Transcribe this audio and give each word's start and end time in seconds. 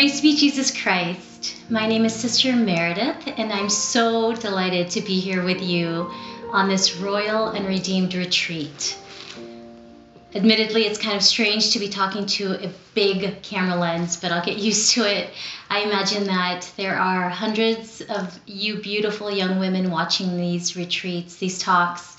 Praise 0.00 0.22
be 0.22 0.34
Jesus 0.34 0.70
Christ. 0.82 1.56
My 1.68 1.86
name 1.86 2.06
is 2.06 2.14
Sister 2.14 2.56
Meredith, 2.56 3.34
and 3.36 3.52
I'm 3.52 3.68
so 3.68 4.32
delighted 4.32 4.88
to 4.92 5.02
be 5.02 5.20
here 5.20 5.44
with 5.44 5.60
you 5.60 6.10
on 6.52 6.70
this 6.70 6.96
royal 6.96 7.48
and 7.48 7.66
redeemed 7.66 8.14
retreat. 8.14 8.96
Admittedly, 10.34 10.86
it's 10.86 10.98
kind 10.98 11.16
of 11.16 11.22
strange 11.22 11.72
to 11.72 11.78
be 11.78 11.90
talking 11.90 12.24
to 12.24 12.64
a 12.64 12.72
big 12.94 13.42
camera 13.42 13.76
lens, 13.78 14.16
but 14.16 14.32
I'll 14.32 14.42
get 14.42 14.56
used 14.56 14.92
to 14.92 15.02
it. 15.02 15.34
I 15.68 15.80
imagine 15.80 16.24
that 16.28 16.72
there 16.78 16.98
are 16.98 17.28
hundreds 17.28 18.00
of 18.00 18.40
you 18.46 18.76
beautiful 18.76 19.30
young 19.30 19.58
women 19.58 19.90
watching 19.90 20.38
these 20.38 20.78
retreats, 20.78 21.36
these 21.36 21.58
talks, 21.58 22.16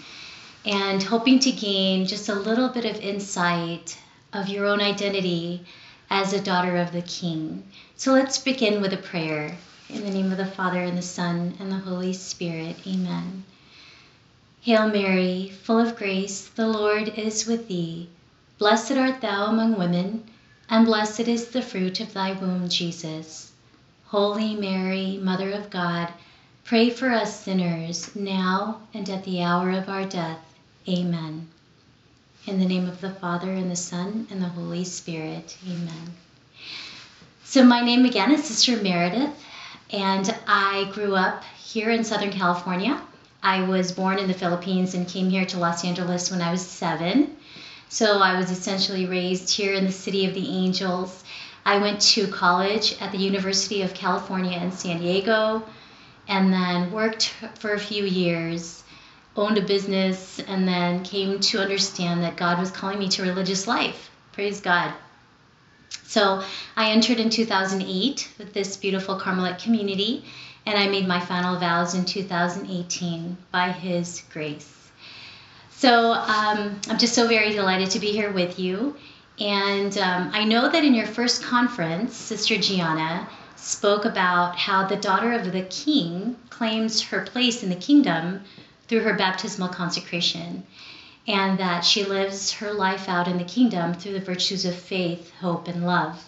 and 0.68 1.02
hoping 1.02 1.40
to 1.40 1.52
gain 1.52 2.06
just 2.06 2.30
a 2.30 2.36
little 2.36 2.70
bit 2.70 2.86
of 2.86 2.98
insight 2.98 3.98
of 4.34 4.50
your 4.50 4.68
own 4.68 4.82
identity 4.82 5.66
as 6.12 6.34
a 6.34 6.42
daughter 6.42 6.76
of 6.76 6.92
the 6.92 7.02
King. 7.02 7.64
So 7.96 8.12
let's 8.12 8.38
begin 8.38 8.82
with 8.82 8.92
a 8.92 8.98
prayer. 8.98 9.56
In 9.90 10.04
the 10.04 10.12
name 10.12 10.30
of 10.30 10.38
the 10.38 10.46
Father, 10.46 10.82
and 10.82 10.98
the 10.98 11.02
Son, 11.02 11.56
and 11.58 11.72
the 11.72 11.78
Holy 11.78 12.12
Spirit. 12.12 12.76
Amen. 12.86 13.46
Hail 14.60 14.90
Mary, 14.90 15.54
full 15.64 15.80
of 15.80 15.96
grace, 15.96 16.50
the 16.50 16.68
Lord 16.68 17.08
is 17.18 17.48
with 17.48 17.70
thee. 17.70 18.10
Blessed 18.58 18.92
art 18.92 19.22
thou 19.22 19.46
among 19.46 19.78
women, 19.78 20.26
and 20.70 20.86
blessed 20.86 21.30
is 21.30 21.48
the 21.48 21.62
fruit 21.62 22.02
of 22.02 22.14
thy 22.14 22.34
womb, 22.34 22.68
Jesus. 22.68 23.54
Holy 24.08 24.54
Mary, 24.54 25.18
Mother 25.18 25.52
of 25.52 25.70
God, 25.70 26.12
pray 26.66 26.90
for 26.90 27.10
us 27.10 27.40
sinners, 27.40 28.14
now 28.18 28.82
and 28.94 29.10
at 29.10 29.24
the 29.24 29.42
hour 29.42 29.72
of 29.72 29.88
our 29.88 30.06
death. 30.06 30.44
Amen. 30.90 31.48
In 32.48 32.60
the 32.60 32.66
name 32.66 32.90
of 32.90 33.02
the 33.02 33.12
Father, 33.12 33.52
and 33.52 33.70
the 33.70 33.76
Son, 33.76 34.26
and 34.32 34.42
the 34.42 34.48
Holy 34.48 34.84
Spirit. 34.84 35.56
Amen. 35.64 36.16
So, 37.44 37.64
my 37.64 37.82
name 37.82 38.04
again 38.04 38.32
is 38.32 38.44
Sister 38.44 38.82
Meredith, 38.82 39.30
and 39.92 40.36
I 40.48 40.90
grew 40.92 41.16
up 41.16 41.44
here 41.64 41.92
in 41.92 42.04
Southern 42.04 42.32
California. 42.32 43.00
I 43.44 43.62
was 43.62 43.92
born 43.92 44.18
in 44.18 44.28
the 44.28 44.34
Philippines 44.34 44.96
and 44.96 45.08
came 45.08 45.30
here 45.30 45.46
to 45.46 45.60
Los 45.60 45.86
Angeles 45.86 46.32
when 46.32 46.42
I 46.42 46.50
was 46.50 46.66
seven. 46.66 47.38
So, 47.90 48.18
I 48.18 48.36
was 48.40 48.50
essentially 48.50 49.06
raised 49.06 49.56
here 49.56 49.76
in 49.76 49.86
the 49.86 49.92
City 49.92 50.26
of 50.26 50.34
the 50.34 50.50
Angels. 50.50 51.24
I 51.64 51.78
went 51.78 52.02
to 52.14 52.26
college 52.26 53.00
at 53.00 53.12
the 53.12 53.20
University 53.20 53.84
of 53.84 53.94
California 53.94 54.58
in 54.58 54.72
San 54.72 55.00
Diego 55.00 55.62
and 56.28 56.52
then 56.52 56.92
worked 56.92 57.36
for 57.60 57.74
a 57.74 57.80
few 57.80 58.04
years 58.04 58.82
owned 59.36 59.58
a 59.58 59.62
business, 59.62 60.40
and 60.48 60.68
then 60.68 61.04
came 61.04 61.40
to 61.40 61.62
understand 61.62 62.24
that 62.24 62.36
God 62.36 62.60
was 62.60 62.72
calling 62.72 63.00
me 63.00 63.08
to 63.10 63.24
religious 63.24 63.68
life. 63.68 64.10
Praise 64.34 64.60
God. 64.60 64.94
So 66.04 66.44
I 66.76 66.92
entered 66.92 67.20
in 67.20 67.30
2008 67.30 68.30
with 68.38 68.54
this 68.54 68.76
beautiful 68.76 69.16
Carmelite 69.16 69.60
community, 69.60 70.26
and 70.66 70.78
I 70.78 70.88
made 70.88 71.08
my 71.08 71.20
final 71.20 71.58
vows 71.58 71.96
in 71.96 72.06
2018 72.06 73.38
by 73.52 73.72
His 73.72 74.24
grace. 74.32 74.82
So 75.72 76.14
um, 76.14 76.80
I'm 76.90 76.98
just 76.98 77.16
so 77.16 77.28
very 77.28 77.54
delighted 77.54 77.90
to 77.92 78.00
be 78.00 78.12
here 78.12 78.32
with 78.32 78.60
you. 78.60 78.96
And 79.40 79.98
um, 79.98 80.30
I 80.34 80.44
know 80.44 80.70
that 80.70 80.84
in 80.84 80.94
your 80.94 81.08
first 81.08 81.42
conference, 81.42 82.16
Sister 82.16 82.58
Gianna 82.58 83.28
spoke 83.56 84.06
about 84.06 84.56
how 84.56 84.86
the 84.88 84.98
daughter 84.98 85.34
of 85.34 85.52
the 85.52 85.64
king 85.64 86.36
claims 86.50 87.02
her 87.02 87.22
place 87.22 87.64
in 87.64 87.70
the 87.70 87.76
kingdom 87.76 88.44
through 88.92 89.00
her 89.00 89.14
baptismal 89.14 89.70
consecration, 89.70 90.66
and 91.26 91.58
that 91.60 91.80
she 91.80 92.04
lives 92.04 92.52
her 92.52 92.74
life 92.74 93.08
out 93.08 93.26
in 93.26 93.38
the 93.38 93.44
kingdom 93.46 93.94
through 93.94 94.12
the 94.12 94.20
virtues 94.20 94.66
of 94.66 94.76
faith, 94.76 95.32
hope, 95.40 95.70
and 95.70 95.86
love. 95.88 96.22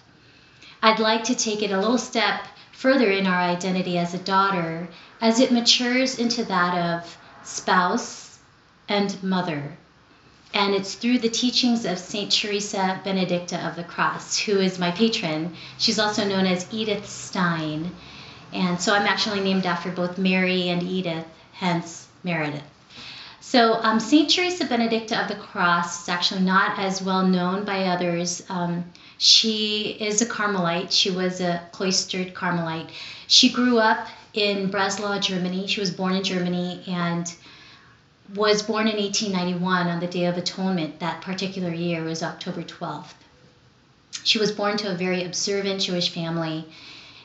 I'd 0.81 0.99
like 0.99 1.25
to 1.25 1.35
take 1.35 1.61
it 1.61 1.71
a 1.71 1.77
little 1.77 1.97
step 1.97 2.41
further 2.71 3.11
in 3.11 3.27
our 3.27 3.37
identity 3.37 3.97
as 3.97 4.13
a 4.13 4.17
daughter 4.17 4.87
as 5.19 5.41
it 5.41 5.51
matures 5.51 6.17
into 6.17 6.45
that 6.45 7.01
of 7.01 7.17
spouse 7.43 8.39
and 8.87 9.21
mother. 9.21 9.77
And 10.53 10.73
it's 10.73 10.93
through 10.93 11.17
the 11.17 11.27
teachings 11.27 11.83
of 11.83 11.97
St. 11.97 12.31
Teresa 12.31 13.01
Benedicta 13.03 13.59
of 13.67 13.75
the 13.75 13.83
Cross, 13.83 14.39
who 14.39 14.61
is 14.61 14.79
my 14.79 14.91
patron. 14.91 15.53
She's 15.77 15.99
also 15.99 16.25
known 16.25 16.45
as 16.45 16.65
Edith 16.71 17.09
Stein. 17.09 17.91
And 18.53 18.79
so 18.79 18.95
I'm 18.95 19.05
actually 19.05 19.41
named 19.41 19.65
after 19.65 19.91
both 19.91 20.17
Mary 20.17 20.69
and 20.69 20.81
Edith, 20.81 21.25
hence 21.51 22.02
Meredith. 22.23 22.63
So 23.39 23.73
um, 23.73 23.99
St. 23.99 24.29
Teresa 24.29 24.65
Benedicta 24.65 25.21
of 25.21 25.27
the 25.27 25.35
Cross 25.35 26.03
is 26.03 26.09
actually 26.09 26.41
not 26.41 26.79
as 26.79 27.01
well 27.01 27.27
known 27.27 27.65
by 27.65 27.85
others. 27.85 28.41
Um, 28.49 28.85
she 29.17 29.97
is 29.99 30.21
a 30.21 30.25
Carmelite. 30.25 30.91
She 30.91 31.11
was 31.11 31.39
a 31.39 31.61
cloistered 31.71 32.33
Carmelite. 32.33 32.89
She 33.27 33.51
grew 33.51 33.77
up 33.77 34.07
in 34.33 34.71
Breslau, 34.71 35.19
Germany. 35.19 35.67
She 35.67 35.79
was 35.79 35.91
born 35.91 36.15
in 36.15 36.23
Germany 36.23 36.83
and 36.87 37.31
was 38.33 38.63
born 38.63 38.87
in 38.87 38.97
1891 38.97 39.87
on 39.87 39.99
the 39.99 40.07
Day 40.07 40.25
of 40.25 40.37
Atonement. 40.37 40.99
That 40.99 41.21
particular 41.21 41.73
year 41.73 42.03
was 42.03 42.23
October 42.23 42.63
12th. 42.63 43.13
She 44.23 44.39
was 44.39 44.51
born 44.51 44.77
to 44.77 44.91
a 44.91 44.95
very 44.95 45.25
observant 45.25 45.81
Jewish 45.81 46.09
family 46.09 46.65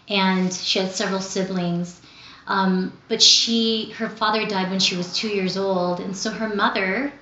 and 0.08 0.52
she 0.52 0.78
had 0.78 0.92
several 0.92 1.20
siblings. 1.20 2.00
Um, 2.48 2.98
but 3.08 3.22
she, 3.22 3.90
her 3.98 4.08
father 4.08 4.46
died 4.46 4.70
when 4.70 4.80
she 4.80 4.96
was 4.96 5.14
two 5.14 5.28
years 5.28 5.58
old, 5.58 6.00
and 6.00 6.16
so 6.16 6.30
her 6.30 6.48
mother, 6.48 7.12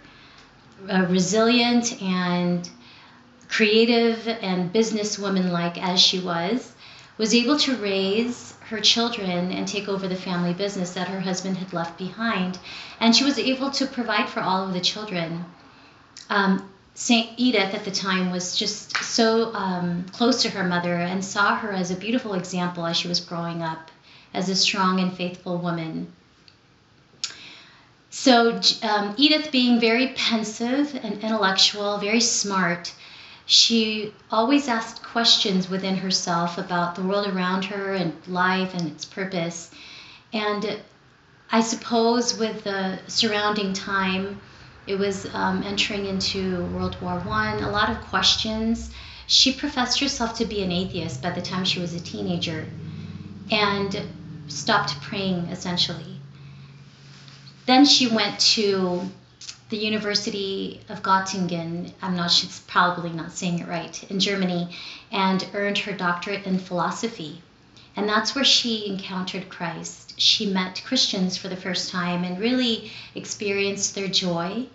resilient 1.09 2.00
and 2.00 2.69
creative 3.48 4.28
and 4.28 4.72
businesswoman 4.72 5.50
like 5.50 5.82
as 5.82 6.00
she 6.00 6.20
was, 6.20 6.72
was 7.19 7.34
able 7.34 7.59
to 7.59 7.76
raise 7.76 8.54
her 8.69 8.81
children 8.81 9.53
and 9.53 9.66
take 9.66 9.88
over 9.88 10.06
the 10.06 10.16
family 10.16 10.53
business 10.53 10.94
that 10.94 11.09
her 11.09 11.20
husband 11.20 11.56
had 11.56 11.72
left 11.72 11.98
behind. 11.98 12.59
And 13.00 13.15
she 13.15 13.25
was 13.25 13.38
able 13.38 13.70
to 13.72 13.86
provide 13.86 14.28
for 14.28 14.41
all 14.41 14.66
of 14.66 14.75
the 14.75 14.81
children. 14.81 15.44
Um, 16.28 16.69
St. 16.94 17.31
Edith 17.36 17.75
at 17.75 17.84
the 17.84 17.91
time 17.91 18.31
was 18.31 18.56
just 18.56 18.97
so 18.98 19.53
um, 19.54 20.06
close 20.12 20.42
to 20.42 20.50
her 20.50 20.65
mother 20.65 20.94
and 20.94 21.25
saw 21.25 21.56
her 21.56 21.72
as 21.72 21.91
a 21.91 21.97
beautiful 21.97 22.34
example 22.34 22.86
as 22.86 22.97
she 22.97 23.09
was 23.09 23.20
growing 23.20 23.62
up 23.62 23.91
as 24.34 24.48
a 24.48 24.56
strong 24.56 25.00
and 25.00 25.16
faithful 25.16 25.59
woman. 25.59 26.12
So, 28.10 28.60
um, 28.82 29.14
Edith, 29.16 29.53
being 29.53 29.78
very 29.78 30.09
pensive 30.16 30.94
and 31.03 31.22
intellectual, 31.22 31.98
very 31.98 32.20
smart, 32.20 32.92
she 33.44 34.12
always 34.31 34.69
asked 34.69 35.03
questions 35.03 35.69
within 35.69 35.97
herself 35.97 36.59
about 36.59 36.94
the 36.94 37.03
world 37.03 37.28
around 37.28 37.66
her 37.66 37.92
and 37.92 38.12
life 38.26 38.75
and 38.75 38.88
its 38.88 39.04
purpose. 39.04 39.70
And 40.32 40.81
I 41.50 41.60
suppose 41.60 42.36
with 42.36 42.65
the 42.65 42.98
surrounding 43.06 43.72
time, 43.72 44.41
it 44.86 44.98
was 44.98 45.32
um, 45.34 45.62
entering 45.62 46.06
into 46.06 46.65
World 46.66 46.97
War 47.00 47.20
One. 47.20 47.62
A 47.62 47.70
lot 47.70 47.91
of 47.91 48.00
questions. 48.03 48.91
She 49.28 49.53
professed 49.53 50.00
herself 50.00 50.38
to 50.38 50.44
be 50.44 50.62
an 50.62 50.72
atheist 50.72 51.22
by 51.22 51.31
the 51.31 51.42
time 51.42 51.65
she 51.65 51.81
was 51.81 51.94
a 51.94 52.00
teenager, 52.00 52.66
and 53.50 54.00
stopped 54.48 55.00
praying 55.00 55.46
essentially. 55.46 56.20
Then 57.66 57.84
she 57.84 58.06
went 58.06 58.38
to 58.54 59.10
the 59.68 59.76
University 59.76 60.80
of 60.88 61.02
Göttingen, 61.02 61.92
I'm 62.00 62.15
not, 62.16 62.30
she's 62.30 62.60
probably 62.60 63.10
not 63.10 63.32
saying 63.32 63.59
it 63.59 63.68
right, 63.68 64.10
in 64.10 64.21
Germany, 64.21 64.76
and 65.10 65.44
earned 65.54 65.78
her 65.78 65.92
doctorate 65.92 66.47
in 66.47 66.59
philosophy. 66.59 67.42
And 67.97 68.09
that's 68.09 68.34
where 68.34 68.44
she 68.44 68.86
encountered 68.86 69.48
Christ. 69.48 70.21
She 70.21 70.47
met 70.47 70.82
Christians 70.84 71.36
for 71.36 71.48
the 71.48 71.56
first 71.56 71.91
time 71.91 72.22
and 72.22 72.38
really 72.38 72.92
experienced 73.15 73.94
their 73.94 74.06
joy. 74.06 74.66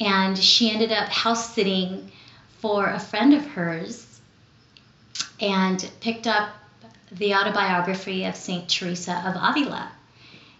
And 0.00 0.36
she 0.36 0.70
ended 0.70 0.90
up 0.90 1.08
house 1.08 1.54
sitting 1.54 2.10
for 2.58 2.88
a 2.88 2.98
friend 2.98 3.34
of 3.34 3.46
hers 3.46 4.20
and 5.38 5.88
picked 6.00 6.26
up 6.26 6.50
the 7.18 7.34
autobiography 7.34 8.24
of 8.24 8.36
St. 8.36 8.68
Teresa 8.68 9.22
of 9.26 9.36
Avila. 9.36 9.90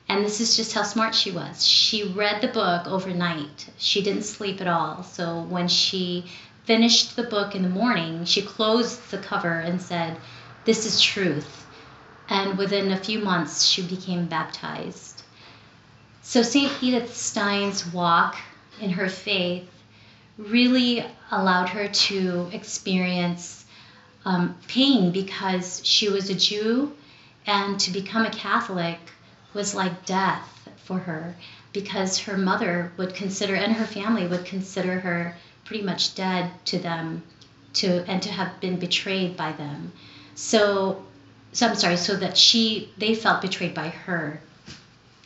And 0.09 0.25
this 0.25 0.41
is 0.41 0.57
just 0.57 0.73
how 0.73 0.83
smart 0.83 1.15
she 1.15 1.33
was. 1.33 1.67
She 1.67 2.05
read 2.05 2.41
the 2.41 2.49
book 2.49 2.87
overnight. 2.87 3.69
She 3.77 4.03
didn't 4.03 4.23
sleep 4.23 4.61
at 4.61 4.69
all. 4.69 5.03
So 5.03 5.43
when 5.43 5.69
she 5.69 6.27
finished 6.65 7.17
the 7.17 7.25
book 7.25 7.55
in 7.55 7.63
the 7.63 7.69
morning, 7.69 8.25
she 8.25 8.43
closed 8.43 9.11
the 9.11 9.19
cover 9.19 9.59
and 9.59 9.83
said, 9.83 10.17
This 10.65 10.87
is 10.87 11.01
truth. 11.01 11.67
And 12.29 12.57
within 12.57 12.91
a 12.93 12.97
few 12.97 13.19
months, 13.19 13.65
she 13.65 13.83
became 13.83 14.27
baptized. 14.27 15.23
So 16.23 16.43
St. 16.43 16.73
Edith 16.83 17.17
Stein's 17.17 17.87
walk 17.93 18.37
in 18.81 18.91
her 18.91 19.09
faith 19.09 19.69
really 20.39 21.05
allowed 21.31 21.69
her 21.71 21.89
to 21.89 22.49
experience 22.53 23.66
um, 24.27 24.57
pain 24.69 25.13
because 25.13 25.81
she 25.85 26.11
was 26.11 26.29
a 26.29 26.35
Jew, 26.35 26.93
and 27.47 27.81
to 27.81 27.91
become 27.93 28.27
a 28.27 28.31
Catholic 28.31 28.99
was 29.55 29.75
like 29.75 30.05
death 30.05 30.69
for 30.85 30.99
her 30.99 31.35
because 31.73 32.19
her 32.19 32.37
mother 32.37 32.93
would 32.99 33.15
consider 33.15 33.55
and 33.55 33.73
her 33.73 33.87
family 33.87 34.27
would 34.27 34.45
consider 34.45 35.01
her 35.01 35.37
pretty 35.65 35.85
much 35.85 36.15
dead 36.15 36.51
to 36.67 36.79
them 36.79 37.23
to 37.73 38.05
and 38.11 38.23
to 38.23 38.31
have 38.31 38.61
been 38.61 38.79
betrayed 38.79 39.37
by 39.37 39.53
them 39.53 39.93
So, 40.37 41.03
so 41.53 41.67
I'm 41.67 41.77
sorry, 41.77 41.97
so 41.97 42.15
that 42.17 42.37
she, 42.37 42.93
they 42.99 43.15
felt 43.15 43.41
betrayed 43.41 43.75
by 43.75 43.89
her. 43.89 44.39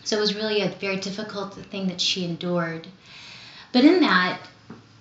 So 0.05 0.17
it 0.17 0.21
was 0.21 0.35
really 0.35 0.63
a 0.63 0.69
very 0.69 0.97
difficult 0.97 1.55
thing 1.55 1.89
that 1.89 2.01
she 2.01 2.25
endured. 2.25 2.87
But 3.73 3.85
in 3.85 4.01
that, 4.01 4.39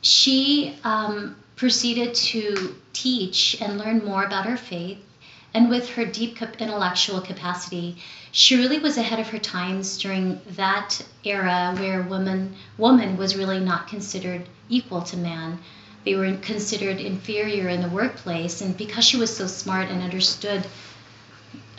she 0.02 0.76
um, 0.84 1.36
proceeded 1.60 2.16
to 2.16 2.74
teach 2.94 3.62
and 3.62 3.78
learn 3.78 4.04
more 4.04 4.24
about 4.24 4.46
her 4.46 4.56
faith. 4.56 4.98
And 5.54 5.70
with 5.70 5.90
her 5.90 6.06
deep 6.06 6.42
intellectual 6.42 7.20
capacity, 7.20 7.98
she 8.32 8.56
really 8.56 8.80
was 8.80 8.98
ahead 8.98 9.20
of 9.20 9.28
her 9.30 9.40
times 9.40 9.98
during 9.98 10.40
that 10.56 11.02
era 11.26 11.76
where 11.78 12.02
woman 12.04 12.56
woman 12.78 13.18
was 13.18 13.36
really 13.36 13.60
not 13.60 13.90
considered 13.90 14.48
equal 14.70 15.02
to 15.02 15.18
man. 15.18 15.60
They 16.06 16.16
were 16.16 16.34
considered 16.38 17.02
inferior 17.02 17.68
in 17.68 17.82
the 17.82 17.90
workplace, 17.90 18.62
and 18.62 18.78
because 18.78 19.04
she 19.04 19.18
was 19.18 19.36
so 19.36 19.48
smart 19.48 19.90
and 19.90 20.02
understood 20.02 20.66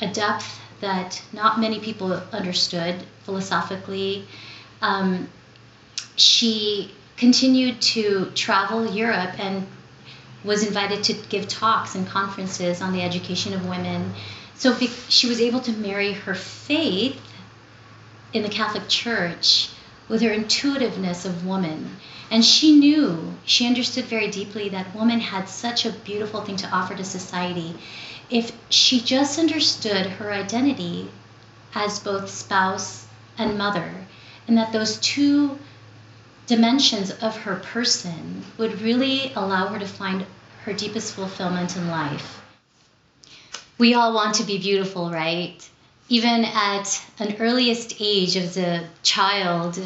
a 0.03 0.09
depth 0.09 0.61
that 0.81 1.23
not 1.33 1.59
many 1.59 1.79
people 1.81 2.13
understood 2.33 2.97
philosophically, 3.25 4.27
um, 4.83 5.29
she 6.17 6.91
continued 7.21 7.83
to 7.83 8.33
travel 8.35 8.91
Europe 8.91 9.39
and 9.39 9.67
was 10.43 10.67
invited 10.67 11.05
to 11.05 11.13
give 11.29 11.47
talks 11.47 11.95
and 11.95 12.07
conferences 12.07 12.81
on 12.81 12.95
the 12.95 13.03
education 13.03 13.53
of 13.53 13.69
women. 13.69 14.15
So 14.55 14.75
she 15.11 15.29
was 15.29 15.39
able 15.39 15.61
to 15.61 15.73
marry 15.73 16.15
her 16.15 16.35
faith 16.35 17.21
in 18.33 18.43
the 18.43 18.49
Catholic 18.49 18.89
Church 18.89 19.69
with 20.09 20.23
her 20.23 20.33
intuitiveness 20.33 21.27
of 21.27 21.45
woman. 21.45 21.97
And 22.31 22.43
she 22.43 22.73
knew, 22.73 23.35
she 23.45 23.67
understood 23.67 24.07
very 24.07 24.31
deeply 24.31 24.71
that 24.71 24.95
woman 24.95 25.21
had 25.21 25.47
such 25.47 25.85
a 25.85 25.93
beautiful 25.93 26.41
thing 26.41 26.57
to 26.57 26.71
offer 26.71 26.95
to 26.95 27.05
society. 27.05 27.77
If 28.31 28.51
she 28.71 28.99
just 28.99 29.39
understood 29.39 30.07
her 30.07 30.33
identity 30.33 31.11
as 31.75 31.99
both 31.99 32.31
spouse 32.31 33.07
and 33.37 33.59
mother, 33.59 33.93
and 34.49 34.57
that 34.57 34.73
those 34.73 34.97
two 34.99 35.59
dimensions 36.51 37.13
of 37.13 37.37
her 37.37 37.55
person 37.55 38.45
would 38.59 38.83
really 38.83 39.33
allow 39.37 39.69
her 39.69 39.79
to 39.79 39.87
find 39.87 40.27
her 40.65 40.73
deepest 40.73 41.15
fulfillment 41.15 41.77
in 41.77 41.87
life. 41.87 42.43
We 43.79 43.95
all 43.95 44.13
want 44.13 44.35
to 44.35 44.43
be 44.43 44.59
beautiful, 44.59 45.13
right? 45.13 45.57
Even 46.09 46.45
at 46.45 47.01
an 47.21 47.37
earliest 47.39 47.95
age 48.01 48.37
as 48.37 48.57
a 48.57 48.85
child, 49.05 49.79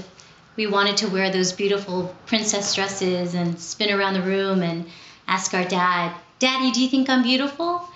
we 0.56 0.66
wanted 0.66 0.96
to 0.96 1.08
wear 1.08 1.30
those 1.30 1.52
beautiful 1.52 2.14
princess 2.24 2.74
dresses 2.74 3.34
and 3.34 3.60
spin 3.60 3.92
around 3.92 4.14
the 4.14 4.22
room 4.22 4.62
and 4.62 4.86
ask 5.28 5.52
our 5.52 5.66
dad, 5.66 6.16
Daddy, 6.38 6.72
do 6.72 6.80
you 6.82 6.88
think 6.88 7.10
I'm 7.10 7.22
beautiful? 7.22 7.86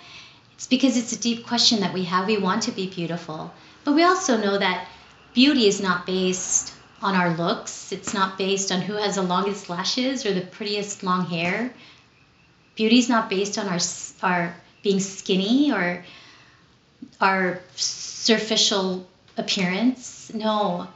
It's 0.53 0.67
because 0.67 0.99
it's 0.99 1.15
a 1.15 1.19
deep 1.19 1.47
question 1.47 1.81
that 1.81 1.95
we 1.95 2.05
have. 2.05 2.27
We 2.27 2.37
want 2.37 2.65
to 2.65 2.73
be 2.73 2.87
beautiful. 2.87 3.51
But 3.85 3.95
we 3.95 4.03
also 4.03 4.37
know 4.37 4.59
that 4.59 4.87
beauty 5.33 5.67
is 5.67 5.81
not 5.81 6.05
based 6.05 6.75
on 7.03 7.15
our 7.15 7.37
looks. 7.37 7.93
It's 7.93 8.15
not 8.15 8.39
based 8.39 8.73
on 8.73 8.81
who 8.81 8.95
has 8.95 9.17
the 9.17 9.23
longest 9.23 9.69
lashes 9.69 10.27
or 10.27 10.33
the 10.33 10.41
prettiest 10.41 11.03
long 11.03 11.27
hair. 11.27 11.73
Beauty 12.75 12.99
is 12.99 13.09
not 13.09 13.31
based 13.31 13.59
on 13.59 13.69
our 13.69 13.79
our 14.23 14.55
being 14.83 15.01
skinny 15.01 15.73
or 15.73 16.05
our 17.21 17.61
superficial 17.77 19.07
appearance. 19.37 20.31
No. 20.35 20.89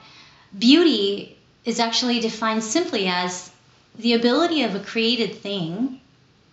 Beauty 0.56 1.36
is 1.64 1.80
actually 1.80 2.20
defined 2.20 2.62
simply 2.62 3.06
as 3.06 3.50
the 3.98 4.14
ability 4.14 4.62
of 4.62 4.74
a 4.74 4.80
created 4.80 5.36
thing 5.36 6.00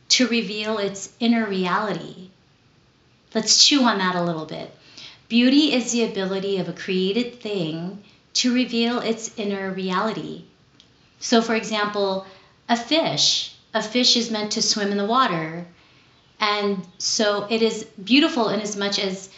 to 0.10 0.28
reveal 0.28 0.78
its 0.78 1.12
inner 1.20 1.46
reality. 1.46 2.30
Let's 3.34 3.66
chew 3.66 3.84
on 3.84 4.00
that 4.00 4.16
a 4.16 4.24
little 4.24 4.46
bit. 4.46 4.74
Beauty 5.28 5.74
is 5.74 5.92
the 5.92 6.04
ability 6.04 6.58
of 6.58 6.68
a 6.68 6.74
created 6.74 7.40
thing 7.40 8.04
to 8.34 8.54
reveal 8.54 9.00
its 9.00 9.32
inner 9.38 9.72
reality. 9.72 10.44
So, 11.20 11.42
for 11.42 11.56
example, 11.56 12.26
a 12.68 12.78
fish. 12.78 13.56
A 13.74 13.82
fish 13.82 14.16
is 14.16 14.32
meant 14.32 14.54
to 14.54 14.62
swim 14.62 14.92
in 14.92 14.98
the 14.98 15.06
water. 15.06 15.66
And 16.40 16.86
so 16.98 17.48
it 17.50 17.62
is 17.62 17.84
beautiful 18.02 18.50
in 18.50 18.62
as 18.62 18.78
much 18.78 19.00
as 19.00 19.30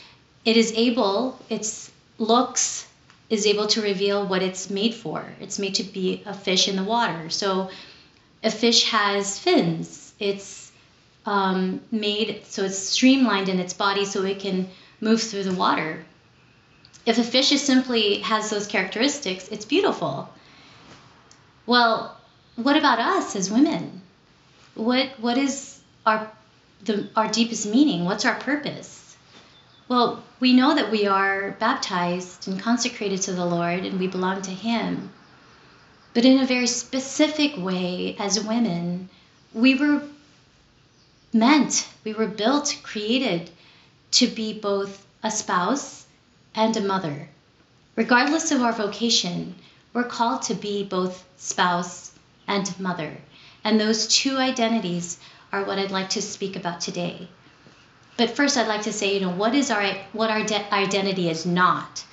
it 0.45 0.57
is 0.57 0.73
able, 0.75 1.39
its 1.49 1.91
looks 2.17 2.87
is 3.29 3.45
able 3.45 3.67
to 3.67 3.81
reveal 3.81 4.27
what 4.27 4.43
it's 4.43 4.69
made 4.69 4.93
for. 4.93 5.25
It's 5.39 5.57
made 5.57 5.75
to 5.75 5.83
be 5.83 6.21
a 6.25 6.33
fish 6.33 6.67
in 6.67 6.75
the 6.75 6.83
water. 6.83 7.29
So 7.29 7.69
a 8.43 8.51
fish 8.51 8.89
has 8.91 9.39
fins. 9.39 10.13
It's 10.19 10.71
um, 11.25 11.81
made 11.91 12.45
so 12.45 12.63
it's 12.63 12.77
streamlined 12.77 13.47
in 13.47 13.59
its 13.59 13.73
body 13.73 14.05
so 14.05 14.23
it 14.23 14.39
can 14.39 14.69
move 14.99 15.21
through 15.21 15.43
the 15.43 15.53
water 15.53 16.03
if 17.05 17.17
a 17.17 17.23
fish 17.23 17.51
is 17.51 17.63
simply 17.63 18.19
has 18.19 18.49
those 18.49 18.67
characteristics, 18.67 19.47
it's 19.49 19.65
beautiful. 19.65 20.29
Well, 21.65 22.17
what 22.55 22.77
about 22.77 22.99
us 22.99 23.35
as 23.35 23.49
women? 23.49 24.01
What 24.75 25.19
what 25.19 25.37
is 25.37 25.79
our 26.05 26.31
the 26.85 27.09
our 27.15 27.27
deepest 27.27 27.65
meaning? 27.65 28.05
What's 28.05 28.25
our 28.25 28.35
purpose? 28.35 29.15
Well, 29.87 30.23
we 30.39 30.53
know 30.53 30.75
that 30.75 30.91
we 30.91 31.07
are 31.07 31.51
baptized 31.51 32.47
and 32.47 32.59
consecrated 32.59 33.21
to 33.23 33.33
the 33.33 33.45
Lord 33.45 33.83
and 33.85 33.99
we 33.99 34.07
belong 34.07 34.41
to 34.43 34.51
him. 34.51 35.11
But 36.13 36.25
in 36.25 36.39
a 36.39 36.45
very 36.45 36.67
specific 36.67 37.57
way 37.57 38.15
as 38.19 38.39
women, 38.41 39.09
we 39.53 39.75
were 39.75 40.01
meant, 41.33 41.87
we 42.03 42.13
were 42.13 42.27
built, 42.27 42.77
created 42.83 43.49
to 44.11 44.27
be 44.27 44.53
both 44.53 45.05
a 45.23 45.31
spouse 45.31 46.00
and 46.55 46.75
a 46.75 46.81
mother. 46.81 47.29
Regardless 47.95 48.51
of 48.51 48.61
our 48.61 48.71
vocation, 48.71 49.55
we're 49.93 50.03
called 50.03 50.43
to 50.43 50.53
be 50.53 50.83
both 50.83 51.23
spouse 51.37 52.11
and 52.47 52.79
mother. 52.79 53.17
And 53.63 53.79
those 53.79 54.07
two 54.07 54.37
identities 54.37 55.19
are 55.51 55.63
what 55.63 55.79
I'd 55.79 55.91
like 55.91 56.11
to 56.11 56.21
speak 56.21 56.55
about 56.55 56.81
today. 56.81 57.27
But 58.17 58.31
first, 58.31 58.57
I'd 58.57 58.67
like 58.67 58.83
to 58.83 58.93
say, 58.93 59.15
you 59.15 59.21
know, 59.21 59.31
what 59.31 59.55
is 59.55 59.71
our 59.71 59.83
what 60.13 60.29
our 60.29 60.43
de- 60.43 60.73
identity 60.73 61.29
is 61.29 61.45
not. 61.45 62.03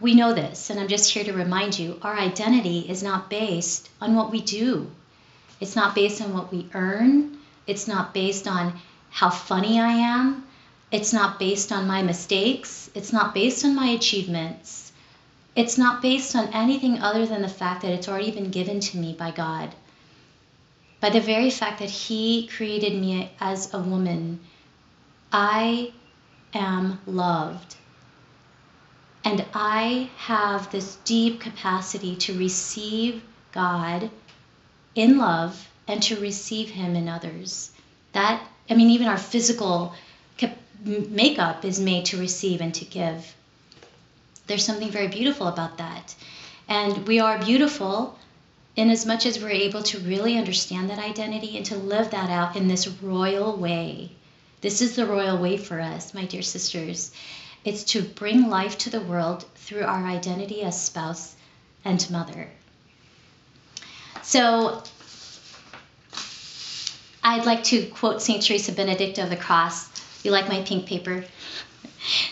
We 0.00 0.14
know 0.14 0.32
this, 0.32 0.70
and 0.70 0.80
I'm 0.80 0.88
just 0.88 1.10
here 1.10 1.24
to 1.24 1.32
remind 1.32 1.78
you: 1.78 1.98
our 2.02 2.16
identity 2.16 2.80
is 2.88 3.02
not 3.02 3.30
based 3.30 3.88
on 4.00 4.14
what 4.14 4.30
we 4.30 4.40
do. 4.40 4.90
It's 5.60 5.76
not 5.76 5.94
based 5.94 6.22
on 6.22 6.32
what 6.34 6.52
we 6.52 6.68
earn. 6.74 7.38
It's 7.66 7.86
not 7.86 8.14
based 8.14 8.48
on 8.48 8.78
how 9.10 9.30
funny 9.30 9.80
I 9.80 9.92
am. 9.92 10.44
It's 10.90 11.12
not 11.12 11.38
based 11.38 11.70
on 11.70 11.86
my 11.86 12.02
mistakes. 12.02 12.90
It's 12.94 13.12
not 13.12 13.34
based 13.34 13.64
on 13.64 13.74
my 13.74 13.88
achievements. 13.88 14.90
It's 15.54 15.76
not 15.76 16.00
based 16.00 16.34
on 16.34 16.48
anything 16.54 17.00
other 17.00 17.26
than 17.26 17.42
the 17.42 17.48
fact 17.48 17.82
that 17.82 17.92
it's 17.92 18.08
already 18.08 18.30
been 18.30 18.50
given 18.50 18.80
to 18.80 18.96
me 18.96 19.12
by 19.12 19.32
God. 19.32 19.74
By 21.00 21.10
the 21.10 21.20
very 21.20 21.50
fact 21.50 21.80
that 21.80 21.90
He 21.90 22.46
created 22.46 22.94
me 22.94 23.30
as 23.38 23.74
a 23.74 23.78
woman, 23.78 24.40
I 25.30 25.92
am 26.54 27.00
loved. 27.06 27.76
And 29.24 29.44
I 29.52 30.10
have 30.16 30.70
this 30.70 30.96
deep 31.04 31.40
capacity 31.40 32.16
to 32.16 32.38
receive 32.38 33.22
God 33.52 34.10
in 34.94 35.18
love 35.18 35.68
and 35.86 36.02
to 36.04 36.16
receive 36.16 36.70
Him 36.70 36.96
in 36.96 37.08
others. 37.08 37.70
That, 38.12 38.42
I 38.70 38.74
mean, 38.74 38.90
even 38.90 39.08
our 39.08 39.18
physical 39.18 39.94
makeup 40.84 41.64
is 41.64 41.80
made 41.80 42.06
to 42.06 42.18
receive 42.18 42.60
and 42.60 42.74
to 42.74 42.84
give. 42.84 43.34
There's 44.46 44.64
something 44.64 44.90
very 44.90 45.08
beautiful 45.08 45.46
about 45.46 45.78
that. 45.78 46.14
And 46.68 47.06
we 47.06 47.20
are 47.20 47.38
beautiful 47.38 48.18
in 48.76 48.90
as 48.90 49.04
much 49.04 49.26
as 49.26 49.42
we're 49.42 49.50
able 49.50 49.82
to 49.82 49.98
really 49.98 50.38
understand 50.38 50.90
that 50.90 50.98
identity 50.98 51.56
and 51.56 51.66
to 51.66 51.76
live 51.76 52.10
that 52.10 52.30
out 52.30 52.56
in 52.56 52.68
this 52.68 52.88
royal 53.02 53.56
way. 53.56 54.12
This 54.60 54.80
is 54.80 54.96
the 54.96 55.06
royal 55.06 55.38
way 55.38 55.56
for 55.56 55.80
us, 55.80 56.14
my 56.14 56.24
dear 56.24 56.42
sisters. 56.42 57.10
It's 57.64 57.84
to 57.84 58.02
bring 58.02 58.48
life 58.48 58.78
to 58.78 58.90
the 58.90 59.00
world 59.00 59.44
through 59.56 59.84
our 59.84 60.06
identity 60.06 60.62
as 60.62 60.80
spouse 60.80 61.34
and 61.84 62.10
mother. 62.10 62.48
So, 64.22 64.82
I'd 67.22 67.46
like 67.46 67.64
to 67.64 67.86
quote 67.86 68.22
St. 68.22 68.42
Teresa 68.42 68.72
Benedicta 68.72 69.22
of 69.22 69.30
the 69.30 69.36
Cross 69.36 69.97
you 70.22 70.30
like 70.30 70.48
my 70.48 70.62
pink 70.62 70.86
paper? 70.86 71.24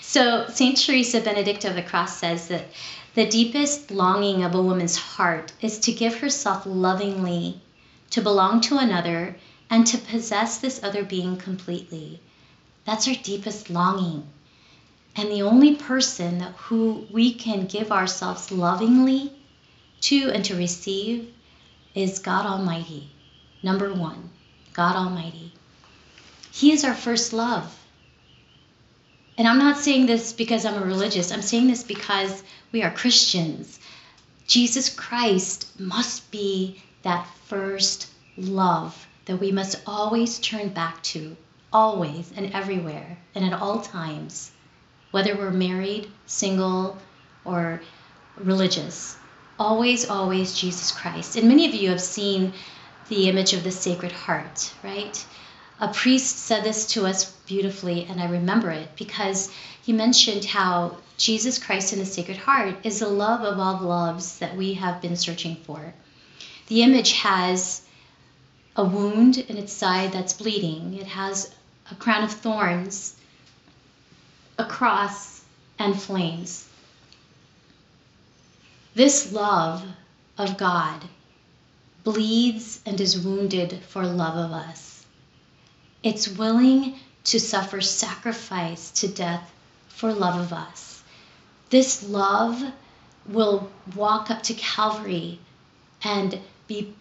So, 0.00 0.46
St. 0.48 0.76
Teresa 0.76 1.20
Benedicta 1.20 1.68
of 1.68 1.74
the 1.74 1.82
Cross 1.82 2.18
says 2.18 2.48
that 2.48 2.66
the 3.14 3.26
deepest 3.26 3.90
longing 3.90 4.44
of 4.44 4.54
a 4.54 4.62
woman's 4.62 4.96
heart 4.96 5.52
is 5.60 5.78
to 5.80 5.92
give 5.92 6.18
herself 6.18 6.64
lovingly, 6.66 7.60
to 8.10 8.20
belong 8.20 8.60
to 8.62 8.78
another, 8.78 9.36
and 9.70 9.86
to 9.86 9.98
possess 9.98 10.58
this 10.58 10.82
other 10.82 11.02
being 11.02 11.36
completely. 11.36 12.20
That's 12.84 13.08
our 13.08 13.14
deepest 13.14 13.70
longing. 13.70 14.28
And 15.16 15.30
the 15.30 15.42
only 15.42 15.74
person 15.74 16.40
who 16.56 17.06
we 17.10 17.34
can 17.34 17.66
give 17.66 17.90
ourselves 17.90 18.52
lovingly 18.52 19.32
to 20.02 20.30
and 20.30 20.44
to 20.44 20.54
receive 20.54 21.32
is 21.94 22.18
God 22.18 22.46
Almighty. 22.46 23.10
Number 23.62 23.92
one, 23.92 24.30
God 24.74 24.94
Almighty. 24.94 25.45
He 26.56 26.72
is 26.72 26.84
our 26.84 26.94
first 26.94 27.34
love. 27.34 27.70
And 29.36 29.46
I'm 29.46 29.58
not 29.58 29.76
saying 29.76 30.06
this 30.06 30.32
because 30.32 30.64
I'm 30.64 30.82
a 30.82 30.86
religious, 30.86 31.30
I'm 31.30 31.42
saying 31.42 31.66
this 31.66 31.84
because 31.84 32.42
we 32.72 32.82
are 32.82 32.90
Christians. 32.90 33.78
Jesus 34.46 34.88
Christ 34.88 35.78
must 35.78 36.30
be 36.30 36.80
that 37.02 37.26
first 37.44 38.08
love 38.38 39.06
that 39.26 39.36
we 39.36 39.52
must 39.52 39.82
always 39.86 40.38
turn 40.38 40.70
back 40.70 41.02
to, 41.12 41.36
always 41.74 42.32
and 42.34 42.54
everywhere 42.54 43.18
and 43.34 43.44
at 43.44 43.60
all 43.60 43.82
times, 43.82 44.50
whether 45.10 45.36
we're 45.36 45.50
married, 45.50 46.10
single, 46.24 46.96
or 47.44 47.82
religious. 48.38 49.14
Always, 49.58 50.08
always 50.08 50.58
Jesus 50.58 50.90
Christ. 50.90 51.36
And 51.36 51.48
many 51.48 51.68
of 51.68 51.74
you 51.74 51.90
have 51.90 52.00
seen 52.00 52.54
the 53.10 53.28
image 53.28 53.52
of 53.52 53.62
the 53.62 53.70
Sacred 53.70 54.12
Heart, 54.12 54.72
right? 54.82 55.22
A 55.78 55.88
priest 55.88 56.38
said 56.38 56.64
this 56.64 56.86
to 56.92 57.04
us 57.04 57.30
beautifully, 57.46 58.04
and 58.04 58.18
I 58.18 58.26
remember 58.26 58.70
it 58.70 58.96
because 58.96 59.50
he 59.82 59.92
mentioned 59.92 60.46
how 60.46 60.96
Jesus 61.18 61.58
Christ 61.58 61.92
in 61.92 61.98
the 61.98 62.06
Sacred 62.06 62.38
Heart 62.38 62.76
is 62.84 63.00
the 63.00 63.08
love 63.08 63.42
of 63.42 63.58
all 63.58 63.82
loves 63.82 64.38
that 64.38 64.56
we 64.56 64.74
have 64.74 65.02
been 65.02 65.16
searching 65.16 65.56
for. 65.56 65.92
The 66.68 66.82
image 66.82 67.12
has 67.12 67.82
a 68.74 68.84
wound 68.84 69.36
in 69.36 69.58
its 69.58 69.72
side 69.72 70.12
that's 70.12 70.32
bleeding, 70.32 70.94
it 70.94 71.06
has 71.08 71.54
a 71.90 71.94
crown 71.94 72.24
of 72.24 72.32
thorns, 72.32 73.14
a 74.58 74.64
cross, 74.64 75.42
and 75.78 76.00
flames. 76.00 76.66
This 78.94 79.30
love 79.30 79.84
of 80.38 80.56
God 80.56 81.02
bleeds 82.02 82.80
and 82.86 82.98
is 82.98 83.18
wounded 83.18 83.80
for 83.88 84.06
love 84.06 84.36
of 84.36 84.52
us. 84.52 84.95
It's 86.06 86.28
willing 86.28 86.94
to 87.24 87.40
suffer 87.40 87.80
sacrifice 87.80 88.92
to 89.00 89.08
death 89.08 89.52
for 89.88 90.12
love 90.12 90.40
of 90.40 90.52
us. 90.52 91.02
This 91.70 92.08
love 92.08 92.62
will 93.26 93.68
walk 93.96 94.30
up 94.30 94.44
to 94.44 94.54
Calvary 94.54 95.40
and 96.04 96.38
be 96.68 96.94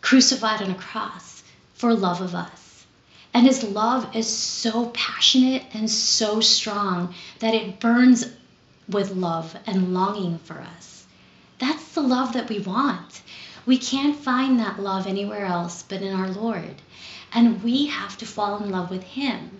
crucified 0.00 0.62
on 0.62 0.70
a 0.70 0.74
cross 0.74 1.42
for 1.74 1.92
love 1.92 2.22
of 2.22 2.34
us. 2.34 2.86
And 3.34 3.46
his 3.46 3.62
love 3.62 4.16
is 4.16 4.26
so 4.26 4.86
passionate 4.94 5.64
and 5.74 5.90
so 5.90 6.40
strong 6.40 7.14
that 7.40 7.52
it 7.52 7.78
burns 7.78 8.24
with 8.88 9.14
love 9.14 9.54
and 9.66 9.92
longing 9.92 10.38
for 10.38 10.58
us. 10.58 11.04
That's 11.58 11.92
the 11.92 12.00
love 12.00 12.32
that 12.32 12.48
we 12.48 12.58
want. 12.58 13.20
We 13.64 13.78
can't 13.78 14.16
find 14.16 14.58
that 14.58 14.80
love 14.80 15.06
anywhere 15.06 15.44
else 15.44 15.82
but 15.82 16.02
in 16.02 16.14
our 16.14 16.28
Lord. 16.28 16.74
And 17.32 17.62
we 17.62 17.86
have 17.86 18.18
to 18.18 18.26
fall 18.26 18.62
in 18.62 18.70
love 18.70 18.90
with 18.90 19.02
Him. 19.02 19.50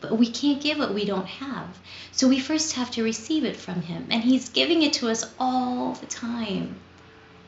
But 0.00 0.18
we 0.18 0.30
can't 0.30 0.62
give 0.62 0.78
what 0.78 0.94
we 0.94 1.04
don't 1.04 1.26
have. 1.26 1.78
So 2.10 2.28
we 2.28 2.40
first 2.40 2.74
have 2.74 2.90
to 2.92 3.02
receive 3.02 3.44
it 3.44 3.56
from 3.56 3.82
Him. 3.82 4.06
And 4.10 4.22
He's 4.22 4.48
giving 4.48 4.82
it 4.82 4.94
to 4.94 5.10
us 5.10 5.24
all 5.38 5.92
the 5.94 6.06
time. 6.06 6.76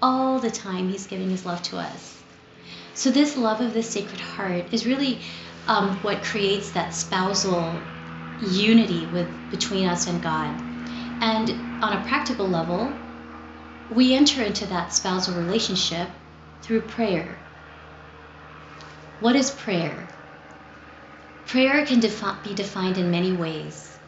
All 0.02 0.38
the 0.38 0.50
time, 0.50 0.88
He's 0.88 1.06
giving 1.06 1.30
His 1.30 1.46
love 1.46 1.62
to 1.64 1.78
us. 1.78 2.22
So, 2.94 3.10
this 3.10 3.36
love 3.36 3.60
of 3.60 3.74
the 3.74 3.82
Sacred 3.82 4.20
Heart 4.20 4.72
is 4.72 4.86
really 4.86 5.18
um, 5.66 5.96
what 5.98 6.22
creates 6.22 6.70
that 6.72 6.94
spousal 6.94 7.80
unity 8.40 9.06
with 9.06 9.28
between 9.50 9.88
us 9.88 10.06
and 10.06 10.22
God. 10.22 10.62
And 11.20 11.50
on 11.82 11.96
a 11.96 12.04
practical 12.04 12.48
level, 12.48 12.92
we 13.91 14.14
enter 14.14 14.43
into 14.43 14.67
that 14.67 14.93
spousal 14.93 15.35
relationship 15.35 16.09
through 16.62 16.83
prayer. 16.83 17.38
What 19.21 19.37
is 19.37 19.50
prayer? 19.50 20.09
Prayer 21.47 21.85
can 21.87 22.00
defi- 22.00 22.43
be 22.43 22.55
defined 22.55 22.99
in 22.99 23.11
many 23.11 23.33
ways. 23.33 23.99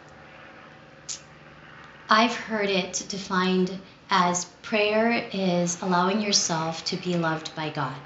I've 2.08 2.34
heard 2.34 2.70
it 2.70 3.04
defined 3.08 3.78
as 4.08 4.44
prayer 4.62 5.28
is 5.32 5.82
allowing 5.82 6.20
yourself 6.20 6.84
to 6.86 6.96
be 6.96 7.16
loved 7.16 7.54
by 7.54 7.70
God. 7.70 7.96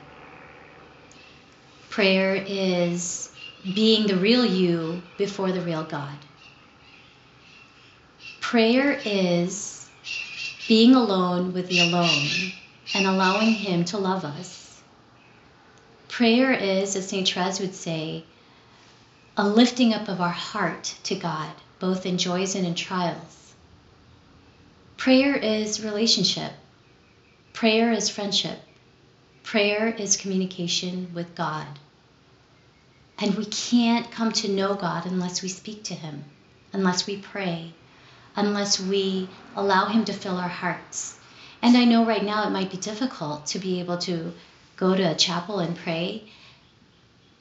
Prayer 1.91 2.35
is 2.35 3.31
being 3.75 4.07
the 4.07 4.17
real 4.17 4.45
you 4.45 5.03
before 5.17 5.53
the 5.53 5.61
real 5.61 5.85
God. 5.85 6.17
Prayer 8.41 8.99
is 9.05 9.80
being 10.71 10.95
alone 10.95 11.53
with 11.53 11.67
the 11.67 11.81
alone 11.81 12.29
and 12.95 13.05
allowing 13.05 13.51
Him 13.51 13.85
to 13.85 13.99
love 13.99 14.25
us. 14.25 14.81
Prayer 16.07 16.53
is, 16.53 16.95
as 16.95 17.09
St. 17.09 17.29
Therese 17.29 17.59
would 17.59 17.75
say, 17.75 18.23
a 19.37 19.49
lifting 19.49 19.93
up 19.93 20.07
of 20.07 20.21
our 20.21 20.29
heart 20.29 20.95
to 21.03 21.17
God, 21.17 21.51
both 21.81 22.07
in 22.07 22.19
joys 22.19 22.55
and 22.55 22.65
in 22.65 22.77
trials. 22.77 23.53
Prayer 24.97 25.35
is 25.35 25.85
relationship. 25.85 26.53
Prayer 27.53 27.91
is 27.91 28.09
friendship. 28.09 28.61
Prayer 29.43 29.89
is 29.89 30.17
communication 30.17 31.11
with 31.13 31.35
God. 31.35 31.67
And 33.19 33.35
we 33.35 33.47
can't 33.47 34.09
come 34.13 34.31
to 34.35 34.49
know 34.49 34.77
God 34.77 35.07
unless 35.07 35.43
we 35.43 35.49
speak 35.49 35.83
to 35.85 35.95
Him, 35.95 36.23
unless 36.73 37.09
we 37.09 37.17
pray, 37.17 37.73
unless 38.37 38.81
we 38.81 39.29
allow 39.57 39.87
Him 39.87 40.05
to 40.05 40.13
fill 40.13 40.37
our 40.37 40.49
hearts. 40.49 41.19
And 41.63 41.77
I 41.77 41.85
know 41.85 42.05
right 42.05 42.25
now 42.25 42.47
it 42.47 42.51
might 42.51 42.71
be 42.71 42.77
difficult 42.77 43.47
to 43.47 43.59
be 43.59 43.81
able 43.81 43.99
to 43.99 44.33
go 44.77 44.95
to 44.95 45.03
a 45.03 45.15
chapel 45.15 45.59
and 45.59 45.77
pray, 45.77 46.25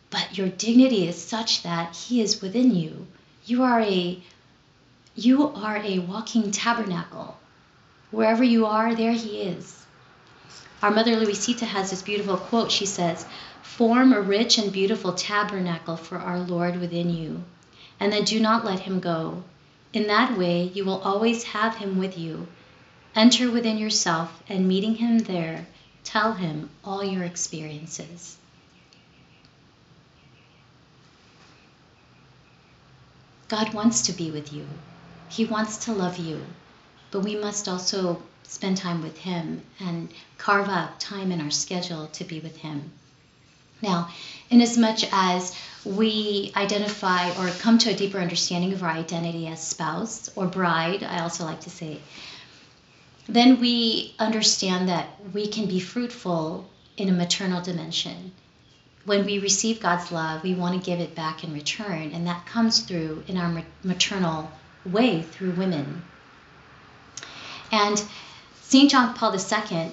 but 0.10 0.38
your 0.38 0.50
dignity 0.50 1.08
is 1.08 1.22
such 1.22 1.64
that 1.64 1.96
He 1.96 2.22
is 2.22 2.42
within 2.42 2.76
you. 2.76 3.08
You 3.46 3.64
are 3.64 3.82
a 3.82 4.22
you 5.16 5.48
are 5.50 5.78
a 5.78 6.00
walking 6.00 6.52
tabernacle. 6.52 7.38
Wherever 8.12 8.44
you 8.44 8.66
are, 8.66 8.96
there 8.96 9.12
He 9.12 9.42
is. 9.42 9.86
Our 10.82 10.92
mother 10.92 11.16
Luisita 11.16 11.66
has 11.66 11.90
this 11.90 12.02
beautiful 12.02 12.38
quote. 12.38 12.72
She 12.72 12.86
says, 12.86 13.26
Form 13.62 14.14
a 14.14 14.22
rich 14.22 14.58
and 14.58 14.72
beautiful 14.72 15.14
tabernacle 15.14 15.98
for 15.98 16.18
our 16.18 16.40
Lord 16.40 16.80
within 16.80 17.10
you, 17.10 17.44
and 18.00 18.14
then 18.14 18.24
do 18.24 18.40
not 18.40 18.64
let 18.64 18.80
him 18.80 19.00
go. 19.00 19.44
In 19.92 20.08
that 20.08 20.38
way, 20.38 20.64
you 20.64 20.86
will 20.86 21.02
always 21.02 21.44
have 21.44 21.78
him 21.78 21.98
with 21.98 22.18
you. 22.18 22.48
Enter 23.16 23.50
within 23.50 23.78
yourself, 23.78 24.44
and 24.48 24.68
meeting 24.68 24.96
him 24.96 25.20
there, 25.20 25.66
tell 26.04 26.34
him 26.34 26.70
all 26.84 27.04
your 27.04 27.24
experiences. 27.24 28.38
God 33.50 33.74
wants 33.74 34.04
to 34.04 34.14
be 34.14 34.30
with 34.30 34.54
you. 34.54 34.68
He 35.28 35.46
wants 35.46 35.78
to 35.86 35.92
love 35.92 36.20
you, 36.20 36.46
but 37.10 37.22
we 37.22 37.36
must 37.36 37.68
also 37.68 38.22
spend 38.44 38.78
time 38.78 39.02
with 39.02 39.18
Him 39.18 39.64
and 39.80 40.10
carve 40.38 40.70
out 40.70 41.00
time 41.00 41.32
in 41.32 41.42
our 41.42 41.50
schedule 41.50 42.08
to 42.14 42.24
be 42.24 42.40
with 42.40 42.58
Him. 42.58 42.92
Now, 43.82 44.10
inasmuch 44.50 45.04
as 45.12 45.56
we 45.86 46.52
identify 46.56 47.30
or 47.40 47.50
come 47.60 47.78
to 47.80 47.92
a 47.92 47.96
deeper 47.96 48.20
understanding 48.20 48.74
of 48.74 48.84
our 48.84 48.90
identity 48.90 49.48
as 49.48 49.66
spouse 49.66 50.30
or 50.36 50.48
bride, 50.48 51.04
I 51.04 51.22
also 51.22 51.46
like 51.46 51.62
to 51.62 51.70
say, 51.70 52.00
then 53.28 53.60
we 53.62 54.14
understand 54.20 54.90
that 54.90 55.08
we 55.34 55.48
can 55.48 55.68
be 55.68 55.80
fruitful 55.80 56.68
in 56.98 57.10
a 57.10 57.14
maternal 57.14 57.62
dimension. 57.62 58.32
When 59.06 59.26
we 59.26 59.40
receive 59.40 59.80
God's 59.80 60.12
love, 60.12 60.44
we 60.44 60.54
want 60.54 60.80
to 60.80 60.86
give 60.86 61.00
it 61.00 61.16
back 61.16 61.44
in 61.44 61.54
return, 61.54 62.12
and 62.12 62.28
that 62.28 62.46
comes 62.46 62.80
through 62.80 63.24
in 63.28 63.38
our 63.38 63.64
maternal 63.84 64.52
way 64.86 65.22
through 65.22 65.52
women. 65.52 66.02
And 67.72 68.04
St. 68.62 68.92
John 68.92 69.14
Paul 69.14 69.34
II 69.34 69.92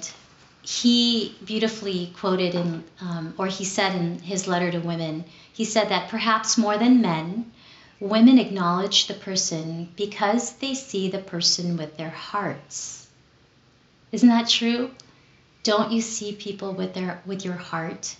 he 0.67 1.33
beautifully 1.45 2.13
quoted 2.17 2.57
in, 2.57 2.83
um, 3.01 3.35
or 3.39 3.47
he 3.47 3.65
said 3.65 3.95
in 3.95 4.19
his 4.19 4.49
letter 4.49 4.69
to 4.73 4.81
women, 4.81 5.25
he 5.53 5.65
said 5.65 5.91
that 5.91 6.09
perhaps 6.09 6.59
more 6.59 6.77
than 6.77 7.01
men, 7.01 7.53
women 8.01 8.41
acknowledge 8.41 9.07
the 9.07 9.15
person 9.15 9.89
because 9.95 10.55
they 10.55 10.75
see 10.75 11.09
the 11.09 11.21
person 11.21 11.77
with 11.77 11.97
their 11.97 12.11
hearts. 12.11 13.07
Isn't 14.11 14.29
that 14.29 14.49
true? 14.49 14.91
Don't 15.63 15.93
you 15.93 16.01
see 16.01 16.33
people 16.33 16.73
with 16.73 16.95
their 16.95 17.23
with 17.27 17.45
your 17.45 17.55
heart? 17.55 18.17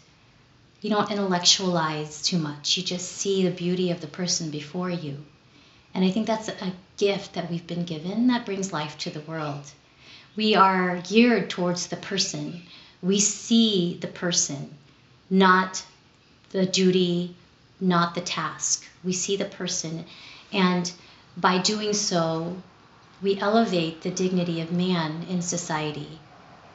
You 0.81 0.91
don't 0.91 1.11
intellectualize 1.11 2.23
too 2.23 2.39
much. 2.39 2.77
You 2.77 2.85
just 2.85 3.11
see 3.11 3.43
the 3.43 3.51
beauty 3.51 3.91
of 3.91 4.01
the 4.01 4.07
person 4.07 4.51
before 4.51 4.91
you. 4.91 5.25
And 5.95 6.05
I 6.05 6.11
think 6.13 6.29
that's 6.29 6.49
a 6.49 6.73
gift 6.97 7.35
that 7.35 7.51
we've 7.51 7.67
been 7.67 7.85
given 7.85 8.29
that 8.29 8.47
brings 8.47 8.73
life 8.73 8.99
to 8.99 9.11
the 9.11 9.21
world 9.21 9.65
we 10.37 10.55
are 10.55 10.99
geared 10.99 11.51
towards 11.51 11.87
the 11.87 11.97
person. 11.97 12.63
We 13.03 13.21
see 13.21 13.99
the 14.01 14.07
person, 14.07 14.75
not 15.31 15.85
the 16.51 16.67
duty, 16.67 17.35
not 17.81 18.15
the 18.15 18.21
task. 18.21 18.85
We 19.03 19.13
see 19.13 19.37
the 19.37 19.45
person. 19.45 20.05
And 20.53 20.91
by 21.37 21.59
doing 21.59 21.93
so, 21.93 22.57
we 23.23 23.39
elevate 23.39 24.03
the 24.03 24.11
dignity 24.11 24.61
of 24.61 24.73
man 24.73 25.27
in 25.29 25.43
society 25.43 26.19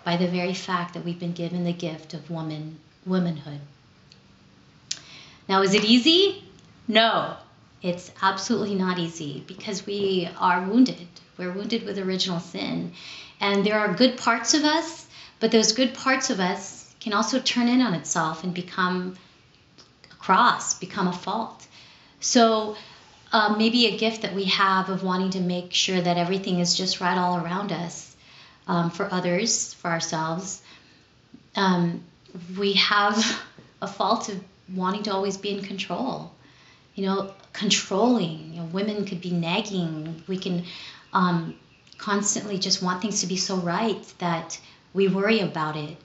by 0.03 0.17
the 0.17 0.27
very 0.27 0.53
fact 0.53 0.93
that 0.93 1.05
we've 1.05 1.19
been 1.19 1.33
given 1.33 1.63
the 1.63 1.73
gift 1.73 2.13
of 2.13 2.29
woman 2.29 2.79
womanhood. 3.05 3.59
Now, 5.47 5.61
is 5.61 5.73
it 5.73 5.83
easy? 5.83 6.43
No. 6.87 7.35
It's 7.81 8.11
absolutely 8.21 8.75
not 8.75 8.99
easy 8.99 9.43
because 9.47 9.85
we 9.85 10.29
are 10.37 10.61
wounded. 10.61 11.07
We're 11.37 11.51
wounded 11.51 11.83
with 11.83 11.97
original 11.97 12.39
sin. 12.39 12.93
And 13.41 13.65
there 13.65 13.79
are 13.79 13.93
good 13.93 14.17
parts 14.17 14.53
of 14.53 14.63
us, 14.63 15.07
but 15.39 15.51
those 15.51 15.73
good 15.73 15.95
parts 15.95 16.29
of 16.29 16.39
us 16.39 16.93
can 16.99 17.11
also 17.11 17.39
turn 17.39 17.67
in 17.67 17.81
on 17.81 17.95
itself 17.95 18.43
and 18.43 18.53
become 18.53 19.17
a 20.11 20.15
cross, 20.15 20.75
become 20.79 21.07
a 21.07 21.13
fault. 21.13 21.67
So 22.19 22.77
uh, 23.33 23.55
maybe 23.57 23.87
a 23.87 23.97
gift 23.97 24.21
that 24.21 24.35
we 24.35 24.45
have 24.45 24.89
of 24.89 25.03
wanting 25.03 25.31
to 25.31 25.39
make 25.39 25.73
sure 25.73 25.99
that 25.99 26.17
everything 26.17 26.59
is 26.59 26.75
just 26.75 27.01
right 27.01 27.17
all 27.17 27.43
around 27.43 27.71
us 27.71 28.15
um, 28.67 28.91
for 28.91 29.11
others, 29.11 29.73
for 29.73 29.89
ourselves. 29.89 30.61
Um, 31.55 32.03
we 32.57 32.73
have 32.73 33.41
a 33.81 33.87
fault 33.87 34.29
of 34.29 34.39
wanting 34.73 35.03
to 35.03 35.13
always 35.13 35.37
be 35.37 35.49
in 35.49 35.63
control. 35.63 36.31
You 36.93 37.05
know, 37.05 37.33
controlling. 37.53 38.53
You 38.53 38.61
know, 38.61 38.65
women 38.65 39.05
could 39.05 39.21
be 39.21 39.31
nagging. 39.31 40.21
We 40.27 40.37
can 40.37 40.65
um, 41.11 41.55
constantly 42.01 42.57
just 42.57 42.81
want 42.81 42.99
things 43.01 43.21
to 43.21 43.27
be 43.27 43.37
so 43.37 43.57
right 43.57 44.03
that 44.17 44.59
we 44.91 45.07
worry 45.07 45.39
about 45.39 45.77
it. 45.77 45.97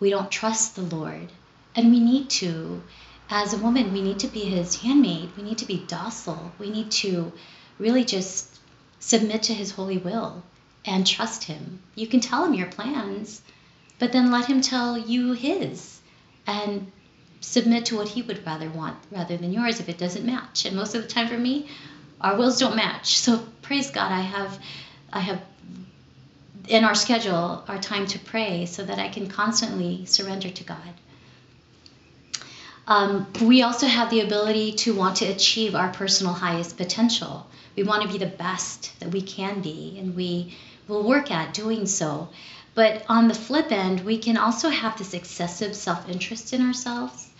We 0.00 0.08
don't 0.10 0.30
trust 0.30 0.74
the 0.74 0.82
Lord. 0.82 1.28
And 1.76 1.90
we 1.90 2.00
need 2.00 2.30
to. 2.40 2.82
As 3.28 3.52
a 3.52 3.58
woman, 3.58 3.92
we 3.92 4.00
need 4.00 4.20
to 4.20 4.26
be 4.26 4.40
his 4.40 4.80
handmaid. 4.80 5.36
We 5.36 5.42
need 5.42 5.58
to 5.58 5.66
be 5.66 5.84
docile. 5.86 6.52
We 6.58 6.70
need 6.70 6.90
to 7.02 7.32
really 7.78 8.04
just 8.04 8.58
submit 9.00 9.44
to 9.44 9.54
his 9.54 9.70
holy 9.70 9.98
will 9.98 10.42
and 10.86 11.06
trust 11.06 11.44
him. 11.44 11.80
You 11.94 12.06
can 12.06 12.20
tell 12.20 12.44
him 12.44 12.54
your 12.54 12.68
plans, 12.68 13.42
but 13.98 14.12
then 14.12 14.30
let 14.30 14.46
him 14.46 14.62
tell 14.62 14.96
you 14.96 15.32
his 15.32 16.00
and 16.46 16.90
submit 17.40 17.86
to 17.86 17.96
what 17.96 18.08
he 18.08 18.22
would 18.22 18.46
rather 18.46 18.70
want 18.70 18.96
rather 19.10 19.36
than 19.36 19.52
yours 19.52 19.78
if 19.80 19.90
it 19.90 19.98
doesn't 19.98 20.24
match. 20.24 20.64
And 20.64 20.74
most 20.74 20.94
of 20.94 21.02
the 21.02 21.08
time 21.08 21.28
for 21.28 21.38
me, 21.38 21.68
our 22.20 22.36
wills 22.36 22.58
don't 22.58 22.76
match. 22.76 23.18
So 23.18 23.46
praise 23.60 23.90
God, 23.90 24.10
I 24.10 24.20
have 24.20 24.58
I 25.14 25.20
have 25.20 25.40
in 26.68 26.84
our 26.84 26.94
schedule 26.94 27.64
our 27.68 27.78
time 27.78 28.06
to 28.06 28.18
pray 28.18 28.66
so 28.66 28.84
that 28.84 28.98
I 28.98 29.08
can 29.08 29.28
constantly 29.28 30.06
surrender 30.06 30.50
to 30.50 30.64
God. 30.64 30.94
Um, 32.86 33.26
we 33.40 33.62
also 33.62 33.86
have 33.86 34.10
the 34.10 34.20
ability 34.20 34.72
to 34.72 34.94
want 34.94 35.16
to 35.18 35.26
achieve 35.26 35.74
our 35.74 35.88
personal 35.88 36.34
highest 36.34 36.76
potential. 36.76 37.46
We 37.76 37.82
want 37.82 38.02
to 38.02 38.08
be 38.08 38.18
the 38.18 38.26
best 38.26 38.98
that 39.00 39.10
we 39.10 39.22
can 39.22 39.62
be, 39.62 39.96
and 39.98 40.14
we 40.14 40.54
will 40.86 41.02
work 41.02 41.30
at 41.30 41.54
doing 41.54 41.86
so. 41.86 42.28
But 42.74 43.04
on 43.08 43.28
the 43.28 43.34
flip 43.34 43.70
end, 43.70 44.00
we 44.00 44.18
can 44.18 44.36
also 44.36 44.68
have 44.68 44.98
this 44.98 45.14
excessive 45.14 45.74
self 45.74 46.08
interest 46.08 46.52
in 46.52 46.60
ourselves. 46.60 47.30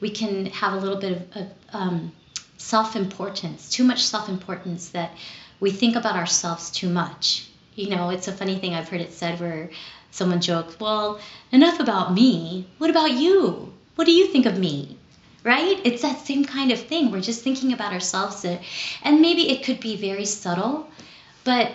We 0.00 0.10
can 0.10 0.46
have 0.46 0.74
a 0.74 0.76
little 0.76 0.98
bit 0.98 1.12
of, 1.12 1.36
of 1.36 1.52
um, 1.72 2.12
self 2.58 2.94
importance, 2.94 3.70
too 3.70 3.84
much 3.84 4.04
self 4.04 4.28
importance 4.28 4.90
that 4.90 5.10
we 5.62 5.70
think 5.70 5.94
about 5.94 6.16
ourselves 6.16 6.72
too 6.72 6.88
much. 6.88 7.48
You 7.76 7.90
know, 7.90 8.10
it's 8.10 8.26
a 8.26 8.32
funny 8.32 8.58
thing 8.58 8.74
I've 8.74 8.88
heard 8.88 9.00
it 9.00 9.12
said 9.12 9.38
where 9.38 9.70
someone 10.10 10.40
jokes, 10.40 10.78
Well, 10.80 11.20
enough 11.52 11.78
about 11.78 12.12
me. 12.12 12.66
What 12.78 12.90
about 12.90 13.12
you? 13.12 13.72
What 13.94 14.06
do 14.06 14.10
you 14.10 14.26
think 14.26 14.44
of 14.44 14.58
me? 14.58 14.98
Right? 15.44 15.80
It's 15.84 16.02
that 16.02 16.26
same 16.26 16.44
kind 16.44 16.72
of 16.72 16.80
thing. 16.80 17.12
We're 17.12 17.20
just 17.20 17.44
thinking 17.44 17.72
about 17.72 17.92
ourselves. 17.92 18.44
And 18.44 19.20
maybe 19.20 19.50
it 19.50 19.62
could 19.62 19.78
be 19.78 19.94
very 19.96 20.24
subtle, 20.24 20.88
but 21.44 21.70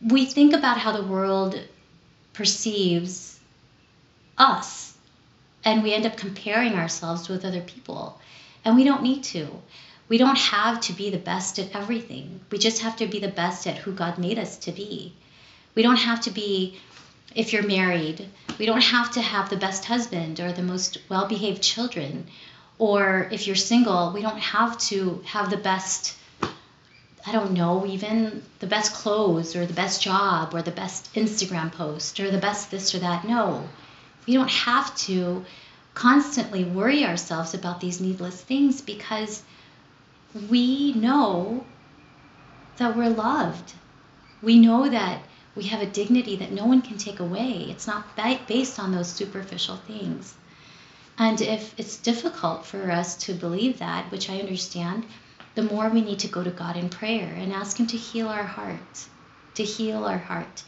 we 0.00 0.24
think 0.24 0.54
about 0.54 0.78
how 0.78 0.92
the 0.92 1.04
world 1.04 1.62
perceives 2.32 3.38
us 4.38 4.94
and 5.62 5.82
we 5.82 5.92
end 5.92 6.06
up 6.06 6.16
comparing 6.16 6.72
ourselves 6.72 7.28
with 7.28 7.44
other 7.44 7.60
people. 7.60 8.18
And 8.64 8.76
we 8.76 8.84
don't 8.84 9.02
need 9.02 9.24
to. 9.24 9.46
We 10.08 10.18
don't 10.18 10.38
have 10.38 10.80
to 10.82 10.92
be 10.92 11.10
the 11.10 11.18
best 11.18 11.58
at 11.58 11.74
everything. 11.74 12.40
We 12.50 12.58
just 12.58 12.82
have 12.82 12.96
to 12.96 13.06
be 13.06 13.18
the 13.18 13.28
best 13.28 13.66
at 13.66 13.78
who 13.78 13.92
God 13.92 14.18
made 14.18 14.38
us 14.38 14.56
to 14.58 14.72
be. 14.72 15.12
We 15.74 15.82
don't 15.82 15.96
have 15.96 16.20
to 16.22 16.30
be, 16.30 16.78
if 17.34 17.52
you're 17.52 17.66
married, 17.66 18.28
we 18.58 18.66
don't 18.66 18.82
have 18.82 19.10
to 19.12 19.20
have 19.20 19.50
the 19.50 19.56
best 19.56 19.84
husband 19.84 20.38
or 20.40 20.52
the 20.52 20.62
most 20.62 20.98
well 21.08 21.26
behaved 21.26 21.62
children. 21.62 22.26
Or 22.78 23.28
if 23.32 23.46
you're 23.46 23.56
single, 23.56 24.12
we 24.12 24.22
don't 24.22 24.38
have 24.38 24.78
to 24.90 25.22
have 25.26 25.50
the 25.50 25.56
best 25.56 26.14
I 27.28 27.32
don't 27.32 27.54
know, 27.54 27.84
even 27.84 28.44
the 28.60 28.68
best 28.68 28.94
clothes 28.94 29.56
or 29.56 29.66
the 29.66 29.74
best 29.74 30.00
job 30.00 30.54
or 30.54 30.62
the 30.62 30.70
best 30.70 31.12
Instagram 31.14 31.72
post 31.72 32.20
or 32.20 32.30
the 32.30 32.38
best 32.38 32.70
this 32.70 32.94
or 32.94 33.00
that. 33.00 33.26
No, 33.26 33.68
we 34.28 34.34
don't 34.34 34.50
have 34.50 34.94
to 35.06 35.44
constantly 35.94 36.62
worry 36.62 37.04
ourselves 37.04 37.52
about 37.52 37.80
these 37.80 38.00
needless 38.00 38.40
things 38.40 38.80
because 38.80 39.42
we 40.50 40.92
know 40.92 41.64
that 42.76 42.96
we're 42.96 43.10
loved. 43.10 43.72
We 44.42 44.58
know 44.58 44.88
that 44.88 45.22
we 45.54 45.64
have 45.64 45.80
a 45.80 45.86
dignity 45.86 46.36
that 46.36 46.52
no 46.52 46.66
one 46.66 46.82
can 46.82 46.98
take 46.98 47.20
away. 47.20 47.66
It's 47.68 47.86
not 47.86 48.04
based 48.46 48.78
on 48.78 48.92
those 48.92 49.08
superficial 49.08 49.76
things. 49.76 50.34
And 51.18 51.40
if 51.40 51.74
it's 51.78 51.96
difficult 51.96 52.66
for 52.66 52.90
us 52.90 53.16
to 53.24 53.32
believe 53.32 53.78
that, 53.78 54.10
which 54.10 54.28
I 54.28 54.38
understand, 54.38 55.06
the 55.54 55.62
more 55.62 55.88
we 55.88 56.02
need 56.02 56.18
to 56.20 56.28
go 56.28 56.44
to 56.44 56.50
God 56.50 56.76
in 56.76 56.90
prayer 56.90 57.32
and 57.34 57.52
ask 57.52 57.78
Him 57.78 57.86
to 57.86 57.96
heal 57.96 58.28
our 58.28 58.44
heart, 58.44 59.06
to 59.54 59.64
heal 59.64 60.04
our 60.04 60.18
heart. 60.18 60.62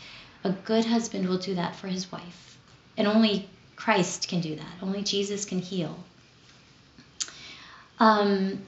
A 0.44 0.50
good 0.50 0.87
husband 0.87 1.28
will 1.28 1.38
do 1.38 1.54
that 1.57 1.76
for 1.76 1.88
his 1.88 2.11
wife. 2.11 2.59
And 2.96 3.07
only 3.07 3.48
Christ 3.76 4.28
can 4.28 4.40
do 4.40 4.57
that. 4.57 4.74
Only 4.83 5.02
Jesus 5.02 5.44
can 5.44 5.59
heal. 5.59 5.96
Um, 8.00 8.62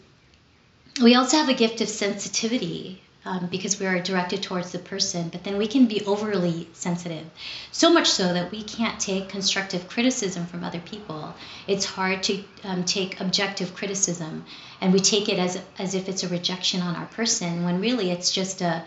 we 1.03 1.15
also 1.15 1.37
have 1.37 1.49
a 1.49 1.55
gift 1.55 1.81
of 1.81 1.89
sensitivity 1.89 3.01
um, 3.25 3.49
because 3.51 3.79
we 3.79 3.87
are 3.87 4.01
directed 4.01 4.43
towards 4.43 4.73
the 4.73 4.79
person, 4.79 5.29
but 5.29 5.45
then 5.45 5.59
we 5.59 5.67
can 5.67 5.87
be 5.87 6.05
overly 6.05 6.69
sensitive. 6.73 7.27
So 7.71 7.93
much 7.93 8.09
so 8.09 8.33
that 8.33 8.51
we 8.51 8.63
can't 8.63 8.99
take 8.99 9.29
constructive 9.29 9.89
criticism 9.89 10.47
from 10.47 10.65
other 10.65 10.81
people. 10.81 11.35
It's 11.67 11.85
hard 11.85 12.23
to 12.25 12.43
um, 12.65 12.85
take 12.85 13.21
objective 13.21 13.75
criticism, 13.75 14.45
and 14.81 14.93
we 14.93 15.01
take 15.01 15.29
it 15.29 15.39
as, 15.39 15.61
as 15.79 15.95
if 15.95 16.09
it's 16.09 16.23
a 16.23 16.29
rejection 16.29 16.81
on 16.81 16.97
our 16.97 17.07
person, 17.07 17.65
when 17.65 17.81
really 17.81 18.11
it's 18.11 18.33
just 18.33 18.63
a 18.63 18.83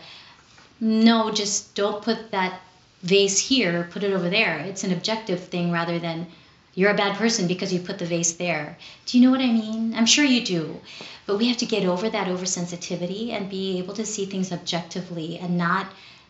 no, 0.79 1.31
just 1.31 1.75
don't 1.75 2.03
put 2.03 2.31
that 2.31 2.59
vase 3.03 3.39
here, 3.39 3.87
put 3.91 4.03
it 4.03 4.13
over 4.13 4.29
there. 4.29 4.57
It's 4.59 4.83
an 4.83 4.91
objective 4.91 5.39
thing 5.39 5.71
rather 5.71 5.99
than 5.99 6.27
you're 6.75 6.91
a 6.91 6.95
bad 6.95 7.17
person 7.17 7.47
because 7.47 7.71
you 7.71 7.79
put 7.79 7.99
the 7.99 8.05
vase 8.05 8.33
there. 8.33 8.77
Do 9.05 9.17
you 9.17 9.23
know 9.23 9.31
what 9.31 9.41
I 9.41 9.51
mean? 9.51 9.93
I'm 9.95 10.05
sure 10.05 10.25
you 10.25 10.43
do. 10.43 10.79
But 11.25 11.37
we 11.37 11.47
have 11.47 11.57
to 11.57 11.65
get 11.65 11.85
over 11.85 12.09
that 12.09 12.27
oversensitivity 12.27 13.31
and 13.31 13.49
be 13.49 13.77
able 13.77 13.93
to 13.95 14.05
see 14.05 14.25
things 14.25 14.51
objectively 14.51 15.39
and 15.39 15.57
not 15.57 15.87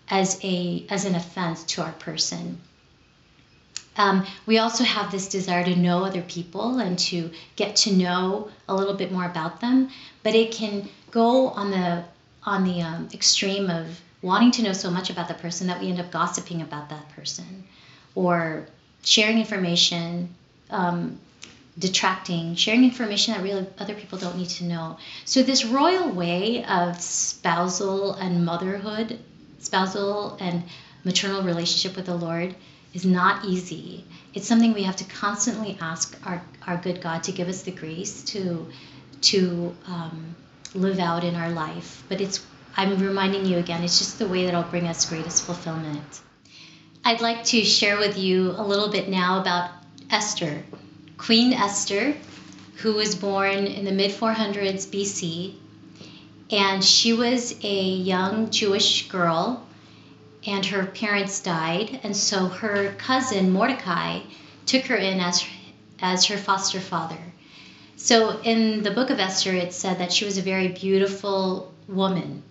as 0.10 0.40
a 0.44 0.86
as 0.90 1.06
an 1.06 1.16
offense 1.16 1.64
to 1.64 1.82
our 1.82 1.94
person. 1.94 2.60
Um, 3.96 4.26
we 4.46 4.58
also 4.58 4.84
have 4.84 5.12
this 5.12 5.30
desire 5.30 5.64
to 5.64 5.76
know 5.76 6.04
other 6.04 6.24
people 6.24 6.80
and 6.80 6.98
to 7.00 7.30
get 7.56 7.76
to 7.78 7.94
know 7.94 8.50
a 8.68 8.76
little 8.76 8.96
bit 8.96 9.12
more 9.12 9.26
about 9.26 9.62
them, 9.62 9.90
but 10.24 10.34
it 10.34 10.52
can 10.52 10.90
go 11.12 11.50
on 11.50 11.72
the 11.72 12.04
on 12.44 12.66
the 12.66 12.82
um, 12.82 13.08
extreme 13.14 13.70
of 13.70 14.02
wanting 14.22 14.52
to 14.52 14.64
know 14.64 14.74
so 14.74 14.90
much 14.90 15.10
about 15.10 15.28
the 15.28 15.34
person 15.36 15.68
that 15.68 15.80
we 15.80 15.90
end 15.90 16.00
up 16.00 16.12
gossiping 16.12 16.62
about 16.62 16.90
that 16.90 17.08
person, 17.10 17.64
or 18.16 18.68
sharing 19.04 19.40
information, 19.40 20.34
um, 20.70 21.20
detracting, 21.78 22.56
sharing 22.56 22.84
information 22.84 23.34
that 23.34 23.44
really 23.44 23.68
other 23.80 23.96
people 23.96 24.18
don't 24.18 24.38
need 24.38 24.50
to 24.50 24.64
know. 24.64 24.98
So 25.26 25.44
this 25.44 25.66
royal 25.66 26.10
way 26.10 26.64
of 26.66 27.02
spousal 27.02 28.14
and 28.14 28.46
motherhood, 28.46 29.20
spousal 29.60 30.38
and 30.40 30.64
maternal 31.04 31.44
relationship 31.44 31.96
with 31.96 32.06
the 32.06 32.16
Lord 32.16 32.56
is 32.94 33.06
not 33.06 33.46
easy. 33.46 34.06
It's 34.34 34.48
something 34.48 34.74
we 34.74 34.84
have 34.84 34.96
to 34.98 35.04
constantly 35.06 35.78
ask 35.82 36.18
our, 36.26 36.42
our 36.66 36.78
good 36.78 37.02
God 37.02 37.24
to 37.24 37.32
give 37.32 37.48
us 37.48 37.64
the 37.64 37.72
grace 37.72 38.24
to 38.26 38.68
to 39.22 39.74
um, 39.88 40.36
live 40.76 41.00
out 41.00 41.24
in 41.24 41.36
our 41.36 41.50
life. 41.50 42.04
But 42.10 42.22
it's 42.22 42.46
I'm 42.76 42.98
reminding 43.00 43.46
you 43.46 43.58
again, 43.58 43.84
it's 43.84 44.00
just 44.00 44.20
the 44.20 44.28
way 44.28 44.46
that'll 44.46 44.64
bring 44.64 44.88
us 44.88 45.06
greatest 45.08 45.44
fulfillment. 45.44 46.22
I'd 47.06 47.20
like 47.20 47.44
to 47.46 47.66
share 47.66 47.98
with 47.98 48.18
you 48.18 48.52
a 48.52 48.64
little 48.64 48.88
bit 48.88 49.10
now 49.10 49.42
about 49.42 49.72
Esther, 50.10 50.64
Queen 51.18 51.52
Esther, 51.52 52.16
who 52.78 52.94
was 52.94 53.14
born 53.14 53.68
in 53.68 53.84
the 53.84 53.92
mid 53.92 54.12
400s 54.12 54.88
BC. 54.88 55.54
And 56.50 56.82
she 56.82 57.12
was 57.12 57.56
a 57.62 57.84
young 57.84 58.52
Jewish 58.52 59.10
girl, 59.10 59.68
and 60.48 60.66
her 60.68 60.86
parents 60.86 61.42
died. 61.42 62.00
And 62.04 62.16
so 62.16 62.48
her 62.48 62.94
cousin 62.98 63.52
Mordecai 63.52 64.22
took 64.66 64.84
her 64.84 64.96
in 64.96 65.20
as, 65.20 65.44
as 66.00 66.28
her 66.28 66.38
foster 66.38 66.80
father. 66.80 67.20
So 67.98 68.40
in 68.44 68.82
the 68.82 68.92
book 68.92 69.10
of 69.10 69.20
Esther, 69.20 69.54
it 69.54 69.74
said 69.74 70.00
that 70.00 70.14
she 70.14 70.24
was 70.24 70.38
a 70.38 70.42
very 70.42 70.70
beautiful 70.70 71.74
woman 71.90 72.44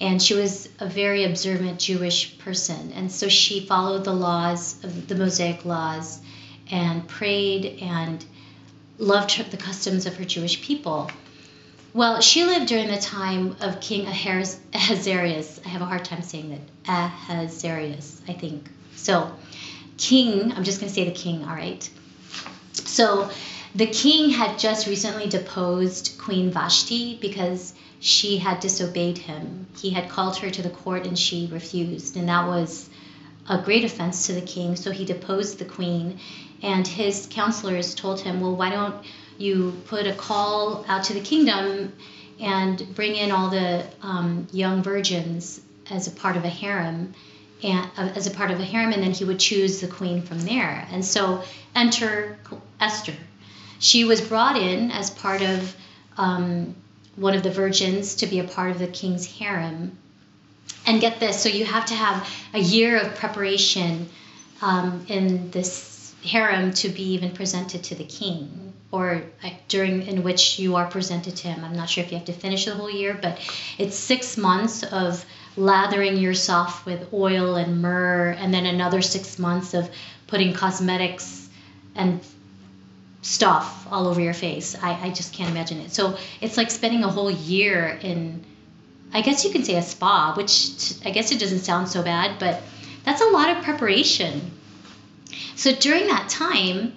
and 0.00 0.20
she 0.20 0.34
was 0.34 0.68
a 0.78 0.88
very 0.88 1.24
observant 1.24 1.78
Jewish 1.78 2.38
person. 2.38 2.92
And 2.92 3.10
so 3.10 3.28
she 3.28 3.66
followed 3.66 4.04
the 4.04 4.12
laws 4.12 4.82
of 4.84 5.08
the 5.08 5.14
Mosaic 5.14 5.64
laws 5.64 6.20
and 6.70 7.06
prayed 7.06 7.78
and 7.80 8.24
loved 8.98 9.32
her, 9.32 9.44
the 9.44 9.56
customs 9.56 10.06
of 10.06 10.16
her 10.16 10.24
Jewish 10.24 10.62
people. 10.62 11.10
Well, 11.94 12.20
she 12.20 12.44
lived 12.44 12.66
during 12.66 12.88
the 12.88 12.98
time 12.98 13.56
of 13.60 13.80
King 13.80 14.06
Ahasuerus. 14.06 15.60
I 15.64 15.68
have 15.68 15.80
a 15.80 15.86
hard 15.86 16.04
time 16.04 16.22
saying 16.22 16.50
that. 16.50 16.60
Ahasuerus, 16.88 18.20
I 18.28 18.34
think. 18.34 18.68
So, 18.96 19.32
king, 19.96 20.52
I'm 20.52 20.64
just 20.64 20.78
going 20.78 20.90
to 20.90 20.94
say 20.94 21.04
the 21.04 21.14
king, 21.14 21.42
all 21.44 21.54
right? 21.54 21.88
So, 22.72 23.30
the 23.74 23.86
king 23.86 24.28
had 24.30 24.58
just 24.58 24.86
recently 24.86 25.26
deposed 25.28 26.18
Queen 26.18 26.50
Vashti 26.50 27.16
because 27.18 27.72
she 28.00 28.38
had 28.38 28.60
disobeyed 28.60 29.18
him. 29.18 29.66
He 29.78 29.90
had 29.90 30.08
called 30.08 30.36
her 30.38 30.50
to 30.50 30.62
the 30.62 30.70
court 30.70 31.06
and 31.06 31.18
she 31.18 31.48
refused, 31.50 32.16
and 32.16 32.28
that 32.28 32.46
was 32.46 32.88
a 33.48 33.62
great 33.62 33.84
offense 33.84 34.26
to 34.26 34.32
the 34.32 34.40
king. 34.40 34.76
So 34.76 34.90
he 34.90 35.04
deposed 35.04 35.58
the 35.58 35.64
queen, 35.64 36.18
and 36.62 36.86
his 36.86 37.28
counselors 37.30 37.94
told 37.94 38.20
him, 38.20 38.40
Well, 38.40 38.56
why 38.56 38.70
don't 38.70 39.04
you 39.38 39.80
put 39.86 40.06
a 40.06 40.12
call 40.12 40.84
out 40.88 41.04
to 41.04 41.14
the 41.14 41.20
kingdom 41.20 41.92
and 42.40 42.94
bring 42.94 43.16
in 43.16 43.30
all 43.30 43.50
the 43.50 43.86
um, 44.02 44.46
young 44.52 44.82
virgins 44.82 45.60
as 45.90 46.06
a 46.06 46.10
part 46.10 46.36
of 46.36 46.44
a 46.44 46.48
harem? 46.48 47.14
And, 47.62 47.90
uh, 47.96 48.10
as 48.14 48.26
a 48.26 48.30
part 48.30 48.50
of 48.50 48.60
a 48.60 48.64
harem, 48.64 48.92
and 48.92 49.02
then 49.02 49.12
he 49.12 49.24
would 49.24 49.38
choose 49.38 49.80
the 49.80 49.86
queen 49.86 50.20
from 50.20 50.40
there. 50.40 50.86
And 50.90 51.02
so, 51.02 51.42
enter 51.74 52.38
Esther. 52.78 53.14
She 53.78 54.04
was 54.04 54.20
brought 54.20 54.56
in 54.56 54.90
as 54.90 55.08
part 55.08 55.40
of 55.40 55.74
um, 56.18 56.74
one 57.16 57.34
of 57.34 57.42
the 57.42 57.50
virgins 57.50 58.16
to 58.16 58.26
be 58.26 58.38
a 58.38 58.44
part 58.44 58.70
of 58.70 58.78
the 58.78 58.86
king's 58.86 59.26
harem. 59.26 59.98
And 60.86 61.00
get 61.00 61.18
this 61.18 61.42
so 61.42 61.48
you 61.48 61.64
have 61.64 61.86
to 61.86 61.94
have 61.94 62.28
a 62.54 62.60
year 62.60 62.96
of 62.96 63.14
preparation 63.16 64.08
um, 64.62 65.04
in 65.08 65.50
this 65.50 66.14
harem 66.22 66.72
to 66.72 66.88
be 66.88 67.14
even 67.14 67.32
presented 67.32 67.84
to 67.84 67.94
the 67.94 68.04
king 68.04 68.72
or 68.92 69.22
during 69.68 70.02
in 70.06 70.22
which 70.22 70.58
you 70.58 70.76
are 70.76 70.86
presented 70.86 71.36
to 71.36 71.48
him. 71.48 71.64
I'm 71.64 71.74
not 71.74 71.90
sure 71.90 72.04
if 72.04 72.10
you 72.10 72.18
have 72.18 72.26
to 72.26 72.32
finish 72.32 72.64
the 72.64 72.74
whole 72.74 72.90
year, 72.90 73.18
but 73.20 73.38
it's 73.78 73.96
six 73.96 74.36
months 74.36 74.82
of 74.84 75.24
lathering 75.56 76.16
yourself 76.18 76.86
with 76.86 77.12
oil 77.12 77.56
and 77.56 77.82
myrrh, 77.82 78.30
and 78.38 78.52
then 78.54 78.66
another 78.66 79.02
six 79.02 79.38
months 79.38 79.74
of 79.74 79.90
putting 80.26 80.52
cosmetics 80.52 81.48
and 81.94 82.20
stuff 83.26 83.88
all 83.90 84.06
over 84.06 84.20
your 84.20 84.34
face. 84.34 84.76
I, 84.80 85.08
I 85.08 85.10
just 85.10 85.32
can't 85.34 85.50
imagine 85.50 85.80
it. 85.80 85.92
So 85.92 86.16
it's 86.40 86.56
like 86.56 86.70
spending 86.70 87.02
a 87.02 87.08
whole 87.08 87.30
year 87.30 87.98
in, 88.00 88.44
I 89.12 89.20
guess 89.20 89.44
you 89.44 89.50
can 89.50 89.64
say 89.64 89.74
a 89.74 89.82
spa, 89.82 90.34
which 90.36 90.94
I 91.04 91.10
guess 91.10 91.32
it 91.32 91.40
doesn't 91.40 91.60
sound 91.60 91.88
so 91.88 92.04
bad, 92.04 92.38
but 92.38 92.62
that's 93.04 93.20
a 93.20 93.26
lot 93.26 93.56
of 93.56 93.64
preparation. 93.64 94.52
So 95.56 95.74
during 95.74 96.06
that 96.06 96.28
time, 96.28 96.94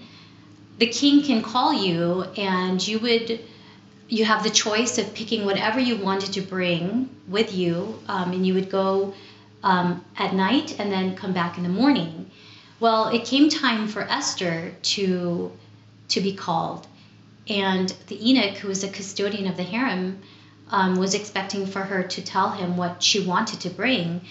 the 0.77 0.85
king 0.85 1.23
can 1.23 1.41
call 1.41 1.73
you 1.73 2.23
and 2.37 2.85
you 2.87 2.99
would 2.99 3.39
you 4.07 4.25
have 4.25 4.43
the 4.43 4.49
choice 4.49 4.97
of 4.97 5.13
picking 5.13 5.45
whatever 5.45 5.79
you 5.79 5.95
wanted 5.95 6.33
to 6.33 6.41
bring 6.41 7.09
with 7.27 7.53
you 7.53 7.99
um, 8.07 8.31
and 8.31 8.45
you 8.45 8.55
would 8.55 8.69
go 8.71 9.13
um, 9.61 10.03
at 10.17 10.33
night 10.33 10.79
and 10.79 10.91
then 10.91 11.15
come 11.15 11.31
back 11.31 11.57
in 11.57 11.63
the 11.63 11.69
morning 11.69 12.29
well 12.79 13.09
it 13.09 13.25
came 13.25 13.49
time 13.49 13.87
for 13.87 14.01
esther 14.01 14.73
to 14.81 15.51
to 16.09 16.21
be 16.21 16.33
called. 16.33 16.87
And 17.47 17.89
the 18.07 18.15
eunuch, 18.15 18.57
who 18.57 18.67
was 18.67 18.83
a 18.83 18.89
custodian 18.89 19.47
of 19.47 19.57
the 19.57 19.63
harem, 19.63 20.21
um, 20.69 20.95
was 20.95 21.15
expecting 21.15 21.65
for 21.65 21.81
her 21.81 22.03
to 22.03 22.21
tell 22.21 22.51
him 22.51 22.77
what 22.77 23.01
she 23.01 23.25
wanted 23.25 23.61
to 23.61 23.69
bring. 23.69 24.21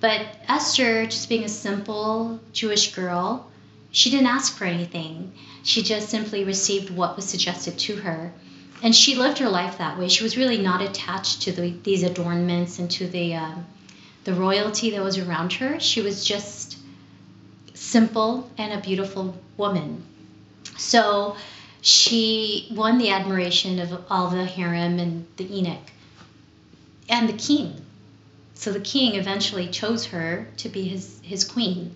But 0.00 0.26
Esther, 0.48 1.06
just 1.06 1.28
being 1.28 1.44
a 1.44 1.48
simple 1.48 2.40
Jewish 2.52 2.94
girl, 2.94 3.50
she 3.90 4.10
didn't 4.10 4.26
ask 4.26 4.56
for 4.56 4.64
anything. 4.64 5.32
She 5.62 5.82
just 5.82 6.08
simply 6.08 6.44
received 6.44 6.90
what 6.90 7.14
was 7.14 7.24
suggested 7.24 7.78
to 7.78 7.96
her. 7.96 8.32
And 8.82 8.94
she 8.94 9.14
lived 9.14 9.38
her 9.38 9.48
life 9.48 9.78
that 9.78 9.98
way. 9.98 10.08
She 10.08 10.24
was 10.24 10.36
really 10.36 10.58
not 10.58 10.82
attached 10.82 11.42
to 11.42 11.52
the, 11.52 11.70
these 11.84 12.02
adornments 12.02 12.78
and 12.78 12.90
to 12.90 13.06
the, 13.06 13.36
uh, 13.36 13.54
the 14.24 14.34
royalty 14.34 14.90
that 14.90 15.02
was 15.02 15.16
around 15.16 15.54
her. 15.54 15.78
She 15.78 16.02
was 16.02 16.26
just 16.26 16.76
simple 17.72 18.50
and 18.58 18.72
a 18.72 18.82
beautiful 18.82 19.38
woman. 19.56 20.02
So 20.76 21.36
she 21.80 22.68
won 22.70 22.98
the 22.98 23.10
admiration 23.10 23.78
of 23.78 24.04
all 24.10 24.30
the 24.30 24.44
harem 24.44 24.98
and 24.98 25.26
the 25.36 25.44
eunuch 25.44 25.92
and 27.08 27.28
the 27.28 27.34
king. 27.34 27.84
So 28.54 28.72
the 28.72 28.80
king 28.80 29.16
eventually 29.16 29.68
chose 29.68 30.06
her 30.06 30.48
to 30.58 30.68
be 30.68 30.84
his, 30.84 31.20
his 31.22 31.44
queen. 31.44 31.94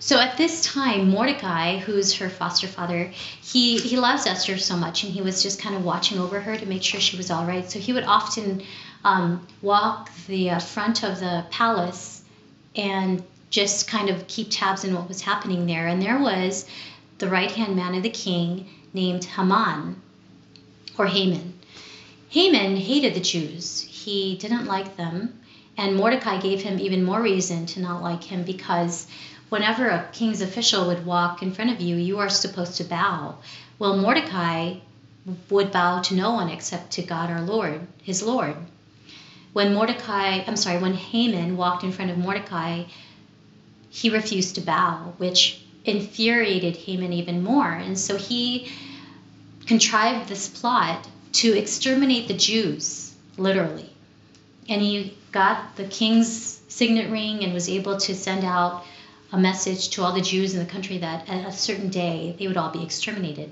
So 0.00 0.18
at 0.18 0.38
this 0.38 0.64
time, 0.64 1.10
Mordecai, 1.10 1.76
who's 1.76 2.14
her 2.14 2.30
foster 2.30 2.66
father, 2.66 3.12
he, 3.42 3.78
he 3.78 3.96
loves 3.98 4.26
Esther 4.26 4.56
so 4.56 4.76
much, 4.76 5.04
and 5.04 5.12
he 5.12 5.20
was 5.20 5.42
just 5.42 5.60
kind 5.60 5.76
of 5.76 5.84
watching 5.84 6.18
over 6.18 6.40
her 6.40 6.56
to 6.56 6.66
make 6.66 6.82
sure 6.82 7.00
she 7.00 7.18
was 7.18 7.30
all 7.30 7.44
right. 7.44 7.70
So 7.70 7.78
he 7.78 7.92
would 7.92 8.04
often 8.04 8.62
um, 9.04 9.46
walk 9.60 10.10
the 10.26 10.50
uh, 10.50 10.58
front 10.58 11.04
of 11.04 11.20
the 11.20 11.44
palace 11.50 12.22
and 12.74 13.22
just 13.50 13.88
kind 13.88 14.08
of 14.08 14.26
keep 14.26 14.48
tabs 14.50 14.84
on 14.84 14.94
what 14.94 15.06
was 15.06 15.20
happening 15.20 15.66
there. 15.66 15.86
And 15.86 16.00
there 16.00 16.18
was 16.18 16.66
the 17.20 17.28
right 17.28 17.52
hand 17.52 17.76
man 17.76 17.94
of 17.94 18.02
the 18.02 18.10
king 18.10 18.68
named 18.92 19.24
Haman 19.24 20.00
or 20.98 21.06
Haman. 21.06 21.54
Haman 22.30 22.76
hated 22.76 23.14
the 23.14 23.20
Jews. 23.20 23.82
He 23.82 24.36
didn't 24.36 24.66
like 24.66 24.96
them, 24.96 25.38
and 25.76 25.96
Mordecai 25.96 26.40
gave 26.40 26.62
him 26.62 26.78
even 26.78 27.04
more 27.04 27.20
reason 27.20 27.66
to 27.66 27.80
not 27.80 28.02
like 28.02 28.24
him 28.24 28.44
because 28.44 29.06
whenever 29.50 29.88
a 29.88 30.08
king's 30.12 30.40
official 30.40 30.86
would 30.86 31.04
walk 31.04 31.42
in 31.42 31.52
front 31.52 31.70
of 31.70 31.80
you, 31.80 31.96
you 31.96 32.18
are 32.18 32.30
supposed 32.30 32.76
to 32.76 32.84
bow. 32.84 33.36
Well, 33.78 33.96
Mordecai 33.98 34.76
would 35.50 35.70
bow 35.70 36.00
to 36.02 36.14
no 36.14 36.32
one 36.32 36.48
except 36.48 36.92
to 36.92 37.02
God 37.02 37.30
our 37.30 37.42
Lord, 37.42 37.86
his 38.02 38.22
Lord. 38.22 38.56
When 39.52 39.74
Mordecai, 39.74 40.42
I'm 40.46 40.56
sorry, 40.56 40.80
when 40.80 40.94
Haman 40.94 41.56
walked 41.56 41.84
in 41.84 41.92
front 41.92 42.10
of 42.10 42.18
Mordecai, 42.18 42.84
he 43.90 44.08
refused 44.08 44.54
to 44.54 44.60
bow, 44.60 45.14
which 45.18 45.60
infuriated 45.84 46.76
Haman 46.76 47.12
even 47.12 47.42
more. 47.42 47.70
And 47.70 47.98
so 47.98 48.16
he 48.16 48.70
contrived 49.66 50.28
this 50.28 50.48
plot 50.48 51.08
to 51.32 51.56
exterminate 51.56 52.28
the 52.28 52.34
Jews, 52.34 53.14
literally. 53.36 53.90
And 54.68 54.80
he 54.80 55.16
got 55.32 55.76
the 55.76 55.84
king's 55.84 56.60
signet 56.68 57.10
ring 57.10 57.44
and 57.44 57.52
was 57.52 57.68
able 57.68 57.96
to 57.98 58.14
send 58.14 58.44
out 58.44 58.84
a 59.32 59.38
message 59.38 59.90
to 59.90 60.02
all 60.02 60.12
the 60.12 60.20
Jews 60.20 60.54
in 60.54 60.60
the 60.60 60.70
country 60.70 60.98
that 60.98 61.28
at 61.28 61.46
a 61.46 61.52
certain 61.52 61.88
day 61.88 62.34
they 62.38 62.48
would 62.48 62.56
all 62.56 62.70
be 62.70 62.82
exterminated. 62.82 63.50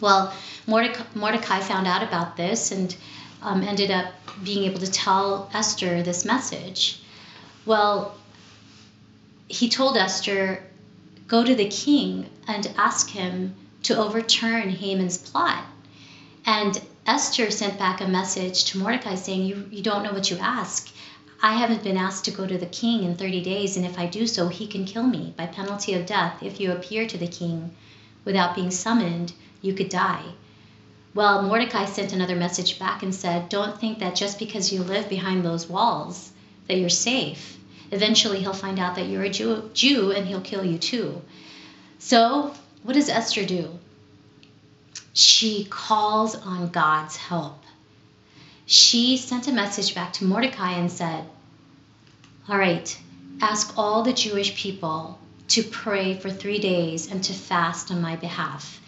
Well, 0.00 0.34
Mordecai, 0.66 1.04
Mordecai 1.14 1.60
found 1.60 1.86
out 1.86 2.02
about 2.02 2.36
this 2.36 2.70
and 2.70 2.94
um, 3.42 3.62
ended 3.62 3.90
up 3.90 4.12
being 4.42 4.64
able 4.64 4.80
to 4.80 4.90
tell 4.90 5.50
Esther 5.54 6.02
this 6.02 6.24
message. 6.24 7.00
Well, 7.64 8.16
he 9.48 9.68
told 9.68 9.96
Esther 9.96 10.62
go 11.26 11.42
to 11.42 11.54
the 11.54 11.68
king 11.68 12.28
and 12.46 12.72
ask 12.76 13.10
him 13.10 13.54
to 13.82 13.96
overturn 13.96 14.68
Haman's 14.68 15.18
plot. 15.18 15.64
And 16.44 16.80
Esther 17.06 17.50
sent 17.50 17.78
back 17.78 18.00
a 18.00 18.08
message 18.08 18.64
to 18.64 18.78
Mordecai 18.78 19.14
saying, 19.14 19.44
you, 19.44 19.68
you 19.70 19.82
don't 19.82 20.02
know 20.02 20.12
what 20.12 20.30
you 20.30 20.36
ask. 20.38 20.90
I 21.42 21.54
haven't 21.54 21.82
been 21.82 21.96
asked 21.96 22.24
to 22.26 22.30
go 22.30 22.46
to 22.46 22.56
the 22.56 22.66
king 22.66 23.04
in 23.04 23.16
30 23.16 23.42
days, 23.42 23.76
and 23.76 23.84
if 23.84 23.98
I 23.98 24.06
do 24.06 24.26
so, 24.26 24.48
he 24.48 24.66
can 24.66 24.84
kill 24.84 25.02
me 25.02 25.34
by 25.36 25.46
penalty 25.46 25.94
of 25.94 26.06
death. 26.06 26.42
If 26.42 26.60
you 26.60 26.72
appear 26.72 27.06
to 27.06 27.18
the 27.18 27.26
king 27.26 27.74
without 28.24 28.54
being 28.54 28.70
summoned, 28.70 29.32
you 29.60 29.74
could 29.74 29.88
die. 29.88 30.24
Well, 31.14 31.42
Mordecai 31.42 31.84
sent 31.84 32.12
another 32.12 32.36
message 32.36 32.78
back 32.78 33.02
and 33.02 33.14
said, 33.14 33.48
Don't 33.48 33.78
think 33.78 33.98
that 33.98 34.16
just 34.16 34.38
because 34.38 34.72
you 34.72 34.82
live 34.82 35.08
behind 35.08 35.44
those 35.44 35.68
walls 35.68 36.32
that 36.66 36.78
you're 36.78 36.88
safe 36.88 37.58
eventually 37.94 38.40
he'll 38.40 38.52
find 38.52 38.78
out 38.78 38.96
that 38.96 39.06
you're 39.06 39.22
a 39.22 39.30
Jew, 39.30 39.70
Jew 39.72 40.12
and 40.12 40.26
he'll 40.26 40.40
kill 40.40 40.64
you 40.64 40.78
too. 40.78 41.22
So, 41.98 42.52
what 42.82 42.94
does 42.94 43.08
Esther 43.08 43.44
do? 43.44 43.78
She 45.12 45.64
calls 45.70 46.34
on 46.34 46.70
God's 46.70 47.16
help. 47.16 47.62
She 48.66 49.16
sent 49.16 49.48
a 49.48 49.52
message 49.52 49.94
back 49.94 50.14
to 50.14 50.24
Mordecai 50.24 50.72
and 50.72 50.90
said, 50.90 51.24
All 52.48 52.58
right, 52.58 52.96
ask 53.40 53.72
all 53.76 54.02
the 54.02 54.12
Jewish 54.12 54.54
people 54.56 55.18
to 55.48 55.62
pray 55.62 56.14
for 56.14 56.30
three 56.30 56.58
days 56.58 57.10
and 57.10 57.22
to 57.24 57.32
fast 57.32 57.90
on 57.90 58.00
my 58.00 58.16
behalf. 58.16 58.80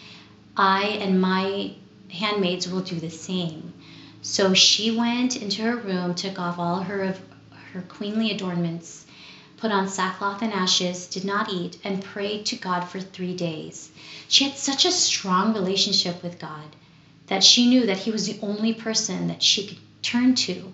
I 0.57 0.85
and 1.01 1.21
my 1.21 1.73
handmaids 2.11 2.69
will 2.69 2.81
do 2.81 2.99
the 2.99 3.11
same. 3.11 3.73
So 4.23 4.55
she 4.55 4.91
went 4.91 5.37
into 5.37 5.63
her 5.63 5.77
room, 5.77 6.15
took 6.15 6.39
off 6.39 6.59
all 6.59 6.81
her 6.81 7.15
her 7.77 7.83
queenly 7.83 8.31
adornments, 8.31 9.05
put 9.59 9.71
on 9.71 9.87
sackcloth 9.89 10.41
and 10.41 10.53
ashes, 10.53 11.07
did 11.07 11.25
not 11.25 11.53
eat, 11.53 11.79
and 11.85 12.03
prayed 12.03 12.47
to 12.47 12.57
God 12.57 12.85
for 12.85 13.01
three 13.01 13.37
days. 13.37 13.91
She 14.29 14.45
had 14.45 14.57
such 14.57 14.85
a 14.85 14.91
strong 14.91 15.53
relationship 15.53 16.23
with 16.23 16.39
God 16.39 16.75
that 17.27 17.45
she 17.45 17.69
knew 17.69 17.87
that 17.87 17.99
He 17.99 18.11
was 18.11 18.27
the 18.27 18.39
only 18.41 18.73
person 18.73 19.29
that 19.29 19.43
she 19.43 19.67
could 19.67 19.79
turn 20.03 20.35
to 20.35 20.73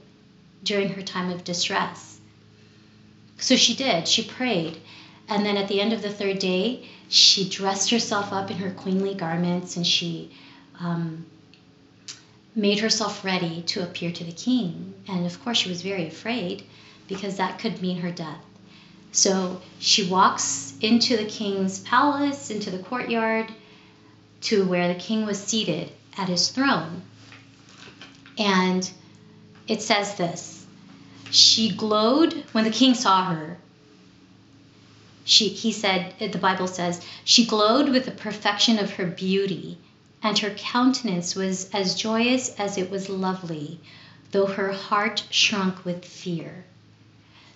during 0.62 0.90
her 0.90 1.02
time 1.02 1.30
of 1.30 1.42
distress. 1.42 2.20
So 3.38 3.56
she 3.56 3.74
did. 3.74 4.06
She 4.06 4.22
prayed. 4.22 4.78
And 5.28 5.44
then 5.44 5.56
at 5.56 5.66
the 5.66 5.80
end 5.80 5.92
of 5.92 6.02
the 6.02 6.10
third 6.10 6.38
day, 6.38 6.88
she 7.08 7.48
dressed 7.48 7.90
herself 7.90 8.32
up 8.32 8.50
in 8.50 8.58
her 8.58 8.70
queenly 8.70 9.14
garments 9.14 9.76
and 9.76 9.86
she 9.86 10.30
um, 10.78 11.26
made 12.54 12.78
herself 12.78 13.24
ready 13.24 13.62
to 13.62 13.82
appear 13.82 14.12
to 14.12 14.24
the 14.24 14.32
king. 14.32 14.94
And 15.08 15.26
of 15.26 15.42
course, 15.42 15.58
she 15.58 15.68
was 15.68 15.82
very 15.82 16.06
afraid 16.06 16.64
because 17.12 17.36
that 17.36 17.58
could 17.58 17.82
mean 17.82 17.98
her 17.98 18.10
death. 18.10 18.44
So 19.12 19.60
she 19.78 20.08
walks 20.08 20.74
into 20.80 21.16
the 21.16 21.26
king's 21.26 21.80
palace, 21.80 22.50
into 22.50 22.70
the 22.70 22.82
courtyard, 22.82 23.52
to 24.42 24.64
where 24.64 24.88
the 24.88 24.98
king 24.98 25.26
was 25.26 25.42
seated 25.42 25.92
at 26.16 26.28
his 26.28 26.48
throne. 26.48 27.02
And 28.38 28.90
it 29.68 29.82
says 29.82 30.16
this 30.16 30.64
She 31.30 31.76
glowed 31.76 32.32
when 32.52 32.64
the 32.64 32.70
king 32.70 32.94
saw 32.94 33.26
her. 33.26 33.58
She, 35.24 35.48
he 35.48 35.72
said, 35.72 36.14
the 36.18 36.38
Bible 36.38 36.66
says, 36.66 37.00
she 37.24 37.46
glowed 37.46 37.88
with 37.90 38.06
the 38.06 38.10
perfection 38.10 38.78
of 38.78 38.94
her 38.94 39.06
beauty, 39.06 39.78
and 40.22 40.36
her 40.38 40.50
countenance 40.50 41.36
was 41.36 41.70
as 41.72 41.94
joyous 41.94 42.58
as 42.58 42.76
it 42.76 42.90
was 42.90 43.08
lovely, 43.08 43.78
though 44.32 44.46
her 44.46 44.72
heart 44.72 45.22
shrunk 45.30 45.84
with 45.84 46.04
fear. 46.04 46.64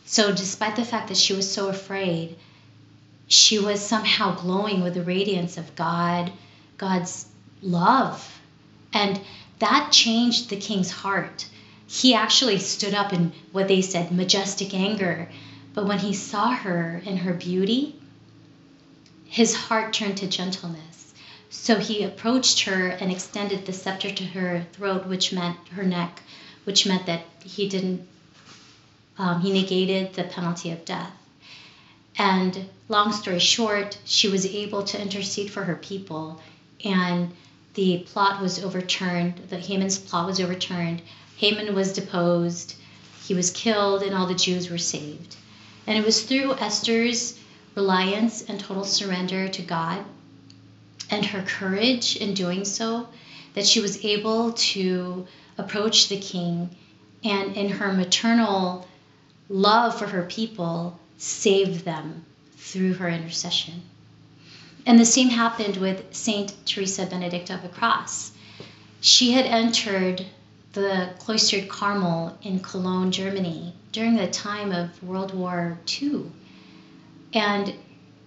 So, 0.09 0.33
despite 0.33 0.77
the 0.77 0.85
fact 0.85 1.09
that 1.09 1.17
she 1.17 1.33
was 1.33 1.53
so 1.53 1.69
afraid, 1.69 2.37
she 3.27 3.59
was 3.59 3.85
somehow 3.85 4.37
glowing 4.37 4.83
with 4.83 4.95
the 4.95 5.03
radiance 5.03 5.59
of 5.59 5.75
God, 5.75 6.31
God's 6.79 7.27
love. 7.61 8.41
And 8.93 9.21
that 9.59 9.91
changed 9.91 10.49
the 10.49 10.57
king's 10.57 10.93
heart. 10.93 11.47
He 11.89 12.15
actually 12.15 12.61
stood 12.61 12.95
up 12.95 13.13
in 13.13 13.33
what 13.51 13.67
they 13.67 13.83
said 13.83 14.13
majestic 14.13 14.75
anger. 14.75 15.29
But 15.75 15.87
when 15.87 15.99
he 15.99 16.15
saw 16.15 16.53
her 16.53 17.03
in 17.05 17.17
her 17.19 17.35
beauty, 17.35 17.97
his 19.25 19.57
heart 19.57 19.93
turned 19.93 20.19
to 20.19 20.29
gentleness. 20.29 21.15
So 21.51 21.79
he 21.79 22.05
approached 22.05 22.61
her 22.63 22.89
and 22.89 23.11
extended 23.11 23.67
the 23.67 23.73
scepter 23.73 24.13
to 24.13 24.25
her 24.25 24.67
throat, 24.73 25.07
which 25.07 25.33
meant 25.33 25.57
her 25.75 25.83
neck, 25.83 26.23
which 26.63 26.87
meant 26.87 27.07
that 27.07 27.25
he 27.45 27.69
didn't 27.69 28.07
um, 29.19 29.41
he 29.41 29.53
negated 29.53 30.15
the 30.15 30.25
penalty 30.25 30.71
of 30.71 30.85
death. 30.85 31.13
And 32.19 32.69
long 32.89 33.13
story 33.13 33.39
short, 33.39 33.99
she 34.05 34.29
was 34.29 34.47
able 34.47 34.83
to 34.85 35.01
intercede 35.01 35.51
for 35.51 35.65
her 35.65 35.77
people, 35.77 36.41
and 36.85 37.33
the 37.75 37.99
plot 37.99 38.41
was 38.41 38.63
overturned. 38.63 39.37
The 39.49 39.59
Haman's 39.59 39.99
plot 39.99 40.27
was 40.27 40.41
overturned. 40.41 41.03
Haman 41.37 41.75
was 41.75 41.93
deposed. 41.93 42.75
He 43.27 43.35
was 43.35 43.51
killed, 43.51 44.03
and 44.03 44.15
all 44.15 44.27
the 44.27 44.35
Jews 44.35 44.71
were 44.71 44.79
saved. 44.79 45.37
And 45.87 45.99
it 45.99 46.05
was 46.05 46.23
through 46.23 46.55
Esther's 46.55 47.39
reliance 47.75 48.43
and 48.43 48.59
total 48.59 48.85
surrender 48.85 49.49
to 49.49 49.63
God 49.63 50.05
and 51.11 51.25
her 51.27 51.43
courage 51.43 52.17
in 52.17 52.35
doing 52.35 52.65
so 52.65 53.09
that 53.55 53.67
she 53.67 53.81
was 53.81 54.05
able 54.05 54.53
to 54.53 55.27
approach 55.59 56.09
the 56.09 56.19
king 56.19 56.71
and 57.23 57.57
in 57.57 57.69
her 57.69 57.93
maternal 57.93 58.87
love 59.49 59.99
for 59.99 60.07
her 60.07 60.23
people, 60.23 60.99
saved 61.19 61.85
them 61.85 62.25
through 62.57 62.95
her 62.95 63.09
intercession. 63.09 63.83
And 64.85 64.99
the 64.99 65.05
same 65.05 65.29
happened 65.29 65.77
with 65.77 66.15
Saint 66.15 66.55
Teresa 66.65 67.07
Benedicta 67.07 67.55
of 67.55 67.63
the 67.63 67.69
Cross. 67.69 68.33
She 69.01 69.33
had 69.33 69.47
entered 69.47 70.25
the 70.73 71.11
cloistered 71.19 71.69
Carmel 71.69 72.37
in 72.43 72.61
Cologne, 72.61 73.11
Germany, 73.11 73.73
during 73.93 74.17
the 74.17 74.27
time 74.27 74.73
of 74.73 75.03
World 75.03 75.35
War 75.35 75.79
II. 76.01 76.27
And 77.33 77.75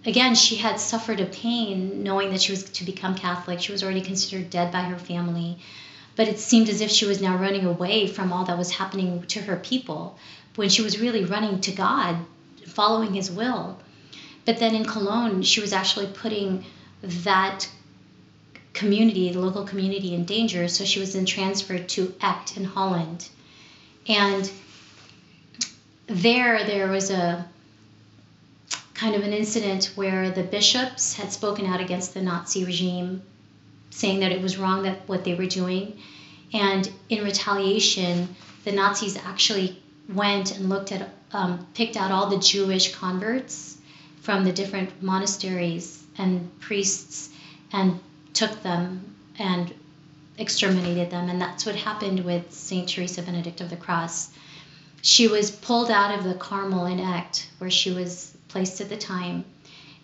again, 0.04 0.34
she 0.34 0.56
had 0.56 0.80
suffered 0.80 1.20
a 1.20 1.26
pain 1.26 2.02
knowing 2.02 2.30
that 2.30 2.42
she 2.42 2.52
was 2.52 2.64
to 2.64 2.84
become 2.84 3.14
Catholic. 3.14 3.60
She 3.60 3.72
was 3.72 3.82
already 3.82 4.00
considered 4.00 4.50
dead 4.50 4.72
by 4.72 4.82
her 4.82 4.98
family. 4.98 5.58
But 6.16 6.28
it 6.28 6.38
seemed 6.38 6.68
as 6.68 6.80
if 6.80 6.90
she 6.90 7.06
was 7.06 7.22
now 7.22 7.36
running 7.36 7.64
away 7.64 8.06
from 8.06 8.32
all 8.32 8.44
that 8.46 8.58
was 8.58 8.72
happening 8.72 9.22
to 9.28 9.42
her 9.42 9.56
people 9.56 10.18
when 10.56 10.68
she 10.68 10.82
was 10.82 11.00
really 11.00 11.24
running 11.24 11.60
to 11.62 11.72
God, 11.72 12.16
following 12.66 13.14
His 13.14 13.30
will. 13.30 13.78
But 14.44 14.58
then 14.58 14.74
in 14.74 14.84
Cologne, 14.84 15.42
she 15.42 15.60
was 15.60 15.72
actually 15.72 16.06
putting 16.08 16.64
that 17.02 17.68
community, 18.72 19.30
the 19.32 19.40
local 19.40 19.64
community, 19.64 20.14
in 20.14 20.24
danger. 20.24 20.68
So 20.68 20.84
she 20.84 21.00
was 21.00 21.12
then 21.12 21.26
transferred 21.26 21.88
to 21.90 22.14
Echt 22.20 22.56
in 22.56 22.64
Holland. 22.64 23.28
And 24.08 24.50
there, 26.06 26.64
there 26.64 26.88
was 26.88 27.10
a 27.10 27.46
kind 28.94 29.14
of 29.14 29.22
an 29.22 29.32
incident 29.32 29.92
where 29.94 30.30
the 30.30 30.42
bishops 30.42 31.14
had 31.14 31.32
spoken 31.32 31.66
out 31.66 31.80
against 31.80 32.12
the 32.14 32.20
Nazi 32.20 32.64
regime, 32.64 33.22
saying 33.90 34.20
that 34.20 34.32
it 34.32 34.42
was 34.42 34.58
wrong 34.58 34.82
that 34.82 35.08
what 35.08 35.24
they 35.24 35.34
were 35.34 35.46
doing. 35.46 35.98
And 36.52 36.90
in 37.08 37.24
retaliation, 37.24 38.34
the 38.64 38.72
Nazis 38.72 39.16
actually 39.16 39.80
went 40.14 40.56
and 40.56 40.68
looked 40.68 40.92
at, 40.92 41.08
um, 41.32 41.66
picked 41.74 41.96
out 41.96 42.10
all 42.10 42.28
the 42.28 42.38
Jewish 42.38 42.94
converts 42.94 43.76
from 44.22 44.44
the 44.44 44.52
different 44.52 45.02
monasteries 45.02 46.02
and 46.18 46.58
priests 46.60 47.30
and 47.72 48.00
took 48.32 48.62
them 48.62 49.14
and 49.38 49.72
exterminated 50.38 51.10
them. 51.10 51.28
And 51.28 51.40
that's 51.40 51.64
what 51.64 51.74
happened 51.74 52.24
with 52.24 52.52
St. 52.52 52.88
Teresa 52.88 53.22
Benedict 53.22 53.60
of 53.60 53.70
the 53.70 53.76
Cross. 53.76 54.30
She 55.02 55.28
was 55.28 55.50
pulled 55.50 55.90
out 55.90 56.18
of 56.18 56.24
the 56.24 56.34
Carmel 56.34 56.86
in 56.86 56.98
Echt, 56.98 57.46
where 57.58 57.70
she 57.70 57.90
was 57.90 58.36
placed 58.48 58.80
at 58.80 58.88
the 58.88 58.96
time, 58.96 59.44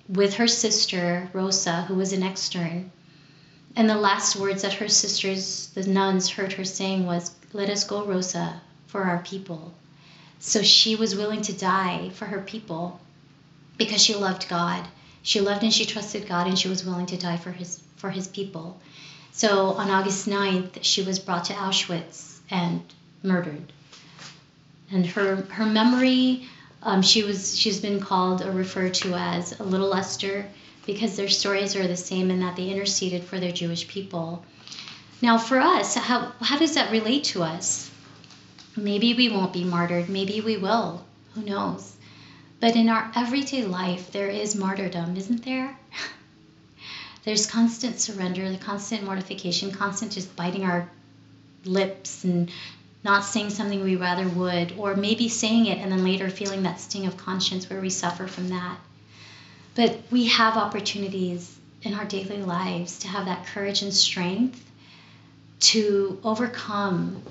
with 0.09 0.35
her 0.35 0.47
sister, 0.47 1.29
Rosa, 1.33 1.83
who 1.83 1.95
was 1.95 2.13
an 2.13 2.23
extern. 2.23 2.91
And 3.75 3.91
the 3.91 3.99
last 3.99 4.37
words 4.37 4.63
that 4.63 4.75
her 4.75 4.89
sisters, 4.89 5.69
the 5.75 5.87
nuns, 5.87 6.31
heard 6.31 6.55
her 6.55 6.65
saying 6.65 7.05
was, 7.05 7.33
Let 7.53 7.69
us 7.69 7.85
go, 7.85 8.05
Rosa, 8.05 8.63
for 8.87 9.03
our 9.03 9.19
people. 9.19 9.75
So 10.39 10.63
she 10.63 10.97
was 10.97 11.17
willing 11.17 11.43
to 11.43 11.53
die 11.53 12.11
for 12.11 12.27
her 12.27 12.41
people 12.41 13.01
because 13.77 14.03
she 14.03 14.15
loved 14.15 14.49
God. 14.49 14.87
She 15.23 15.41
loved 15.41 15.63
and 15.63 15.73
she 15.73 15.87
trusted 15.87 16.29
God 16.29 16.47
and 16.47 16.59
she 16.59 16.69
was 16.69 16.85
willing 16.85 17.07
to 17.07 17.17
die 17.17 17.37
for 17.37 17.51
his 17.51 17.81
for 17.97 18.11
his 18.11 18.29
people. 18.29 18.79
So 19.33 19.71
on 19.73 19.91
August 19.91 20.29
9th, 20.29 20.79
she 20.83 21.03
was 21.03 21.19
brought 21.19 21.47
to 21.47 21.53
Auschwitz 21.55 22.39
and 22.51 22.83
murdered. 23.23 23.73
And 24.91 25.07
her 25.07 25.37
her 25.51 25.67
memory, 25.67 26.49
um, 26.83 27.03
she 27.03 27.23
was 27.23 27.59
she's 27.59 27.81
been 27.81 28.01
called 28.01 28.43
or 28.43 28.53
referred 28.53 28.95
to 28.95 29.15
as 29.15 29.59
a 29.59 29.65
little 29.65 29.95
Esther 29.95 30.47
because 30.87 31.17
their 31.17 31.29
stories 31.29 31.75
are 31.75 31.87
the 31.87 31.97
same 31.97 32.31
in 32.31 32.41
that 32.41 32.57
they 32.57 32.71
interceded 32.71 33.25
for 33.25 33.41
their 33.41 33.53
Jewish 33.53 33.89
people. 33.89 34.45
Now, 35.21 35.39
for 35.39 35.59
us, 35.59 35.95
how 35.95 36.33
how 36.41 36.59
does 36.59 36.75
that 36.75 36.93
relate 36.93 37.25
to 37.25 37.43
us? 37.43 37.91
Maybe 38.77 39.15
we 39.15 39.31
won't 39.31 39.53
be 39.53 39.65
martyred. 39.65 40.09
Maybe 40.09 40.41
we 40.41 40.59
will. 40.59 41.05
Who 41.35 41.43
knows? 41.43 41.97
But 42.61 42.77
in 42.77 42.89
our 42.89 43.11
everyday 43.15 43.65
life, 43.65 44.13
there 44.13 44.29
is 44.29 44.55
martyrdom, 44.55 45.17
isn't 45.17 45.45
there? 45.45 45.77
There's 47.25 47.47
constant 47.47 47.99
surrender, 47.99 48.51
the 48.51 48.59
constant 48.59 49.03
mortification, 49.05 49.73
constant 49.73 50.13
just 50.13 50.37
biting 50.37 50.65
our 50.65 50.89
lips 51.65 52.25
and 52.25 52.51
not 53.03 53.25
saying 53.25 53.51
something 53.51 53.83
we 53.83 53.97
rather 53.97 54.29
would, 54.29 54.75
or 54.77 54.95
maybe 54.95 55.29
saying 55.29 55.67
it 55.67 55.79
and 55.79 55.91
then 55.91 56.05
later 56.05 56.29
feeling 56.29 56.63
that 56.65 56.81
sting 56.81 57.07
of 57.07 57.17
conscience 57.17 57.71
where 57.71 57.81
we 57.81 57.91
suffer 57.91 58.27
from 58.27 58.49
that. 58.49 58.79
But 59.75 59.99
we 60.11 60.27
have 60.27 60.57
opportunities 60.57 61.57
in 61.83 61.95
our 61.95 62.05
daily 62.05 62.43
lives 62.43 62.99
to 63.01 63.09
have 63.09 63.27
that 63.27 63.47
courage 63.47 63.83
and 63.83 63.93
strength 63.93 64.63
to 65.61 66.19
overcome 66.25 67.23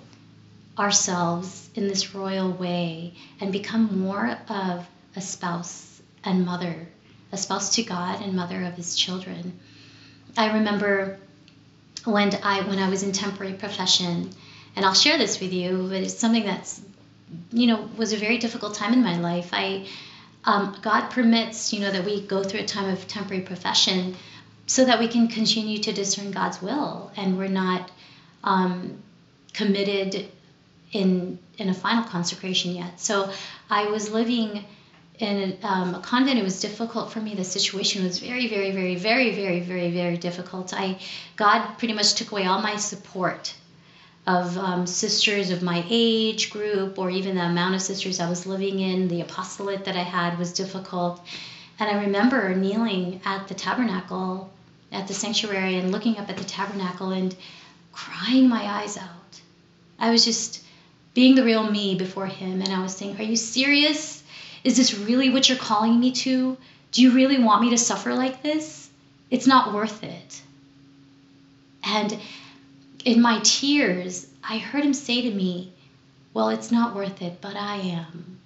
ourselves 0.77 1.69
in 1.75 1.88
this 1.88 2.13
royal 2.13 2.51
way 2.51 3.13
and 3.39 3.51
become 3.51 3.99
more 3.99 4.38
of 4.49 4.85
a 5.15 5.21
spouse 5.21 6.01
and 6.23 6.45
mother, 6.45 6.88
a 7.31 7.38
spouse 7.38 7.75
to 7.75 7.83
God 7.83 8.21
and 8.21 8.33
mother 8.33 8.63
of 8.63 8.73
his 8.73 8.95
children. 8.95 9.57
I 10.38 10.53
remember 10.57 11.17
when 12.03 12.35
I 12.43 12.61
when 12.67 12.79
I 12.79 12.89
was 12.89 13.03
in 13.03 13.11
temporary 13.13 13.53
profession, 13.53 14.29
and 14.75 14.85
I'll 14.85 14.93
share 14.93 15.17
this 15.17 15.39
with 15.39 15.53
you, 15.53 15.88
but 15.89 16.03
it's 16.03 16.15
something 16.15 16.45
that's 16.45 16.81
you 17.51 17.67
know 17.67 17.89
was 17.97 18.13
a 18.13 18.17
very 18.17 18.38
difficult 18.38 18.75
time 18.75 18.93
in 18.93 19.01
my 19.01 19.17
life. 19.17 19.49
I 19.53 19.88
um, 20.43 20.77
God 20.81 21.09
permits 21.09 21.73
you 21.73 21.79
know 21.79 21.91
that 21.91 22.05
we 22.05 22.21
go 22.21 22.43
through 22.43 22.61
a 22.61 22.65
time 22.65 22.89
of 22.89 23.07
temporary 23.07 23.43
profession 23.43 24.15
so 24.67 24.83
that 24.85 24.99
we 24.99 25.07
can 25.07 25.27
continue 25.27 25.77
to 25.77 25.93
discern 25.93 26.31
God's 26.31 26.61
will 26.61 27.11
and 27.15 27.38
we're 27.38 27.47
not 27.47 27.91
um, 28.43 29.01
committed 29.53 30.27
in 30.95 31.39
in 31.58 31.69
a 31.69 31.73
final 31.73 32.03
consecration 32.03 32.75
yet. 32.75 32.99
So 32.99 33.31
I 33.69 33.88
was 33.88 34.10
living 34.10 34.65
in 35.19 35.58
a, 35.63 35.67
um, 35.67 35.95
a, 35.95 35.99
convent. 35.99 36.39
It 36.39 36.43
was 36.43 36.60
difficult 36.60 37.12
for 37.12 37.21
me. 37.21 37.36
The 37.36 37.43
situation 37.43 38.03
was 38.03 38.19
very, 38.19 38.47
very, 38.47 38.71
very, 38.71 38.95
very, 38.95 39.31
very, 39.34 39.60
very, 39.62 39.91
very 39.91 40.17
difficult. 40.17 40.73
I 40.73 40.99
God 41.36 41.77
pretty 41.77 41.93
much 41.93 42.15
took 42.15 42.31
away 42.31 42.45
all 42.45 42.62
my 42.62 42.77
support 42.77 43.53
of 44.27 44.58
um, 44.58 44.88
sisters 44.88 45.51
of 45.51 45.62
my 45.62 45.86
age 45.89 46.49
group, 46.49 46.97
or 46.97 47.10
even 47.10 47.36
the 47.36 47.43
amount 47.43 47.75
of 47.75 47.81
sisters 47.81 48.19
I 48.19 48.29
was 48.29 48.45
living 48.45 48.79
in. 48.79 49.08
The 49.08 49.21
apostolate 49.21 49.86
that 49.86 49.95
I 49.95 50.03
had 50.03 50.39
was 50.39 50.53
difficult, 50.53 51.21
and 51.79 51.89
I 51.89 52.03
remember 52.05 52.55
kneeling 52.55 53.21
at 53.25 53.47
the 53.47 53.53
tabernacle, 53.53 54.51
at 54.91 55.08
the 55.08 55.13
sanctuary, 55.13 55.75
and 55.75 55.91
looking 55.91 56.17
up 56.17 56.29
at 56.29 56.38
the 56.38 56.43
tabernacle 56.43 57.12
and 57.12 57.36
crying 57.93 58.49
my 58.49 58.63
eyes 58.79 58.97
out. 58.97 59.41
I 59.97 60.10
was 60.10 60.25
just 60.25 60.64
being 61.15 61.34
the 61.34 61.43
real 61.43 61.63
me 61.63 61.95
before 61.95 62.28
him, 62.28 62.62
and 62.62 62.71
I 62.71 62.84
was 62.84 62.95
saying, 62.95 63.17
Are 63.17 63.23
you 63.23 63.38
serious? 63.38 64.21
Is 64.63 64.78
this 64.78 64.93
really 64.99 65.32
what 65.32 65.49
you're 65.49 65.58
calling 65.58 65.99
me 65.99 66.12
to? 66.12 66.58
Do 66.91 67.01
you 67.01 67.12
really 67.12 67.41
want 67.41 67.62
me 67.62 67.71
to 67.71 67.78
suffer 67.78 68.13
like 68.13 68.43
this? 68.43 68.89
It's 69.32 69.47
not 69.47 69.73
worth 69.73 70.04
it. 70.04 70.41
And 71.84 72.19
in 73.06 73.21
my 73.21 73.39
tears, 73.39 74.28
I 74.43 74.58
heard 74.58 74.84
him 74.84 74.93
say 74.93 75.21
to 75.21 75.32
me, 75.32 75.71
Well, 76.34 76.49
it's 76.49 76.71
not 76.71 76.95
worth 76.95 77.21
it, 77.21 77.39
but 77.41 77.56
I 77.56 77.78
am. 77.78 78.39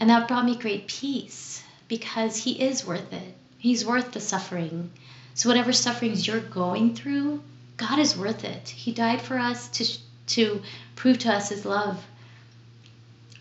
And 0.00 0.10
that 0.10 0.26
brought 0.26 0.44
me 0.44 0.56
great 0.56 0.88
peace 0.88 1.62
because 1.86 2.36
he 2.36 2.60
is 2.60 2.86
worth 2.86 3.12
it. 3.12 3.36
He's 3.58 3.84
worth 3.84 4.12
the 4.12 4.20
suffering. 4.20 4.90
So, 5.34 5.48
whatever 5.48 5.72
sufferings 5.72 6.26
you're 6.26 6.40
going 6.40 6.94
through, 6.94 7.42
God 7.76 7.98
is 7.98 8.16
worth 8.16 8.44
it. 8.44 8.68
He 8.68 8.92
died 8.92 9.20
for 9.20 9.38
us 9.38 9.68
to, 9.68 9.98
to 10.28 10.62
prove 10.96 11.18
to 11.20 11.32
us 11.32 11.48
his 11.48 11.64
love. 11.64 12.04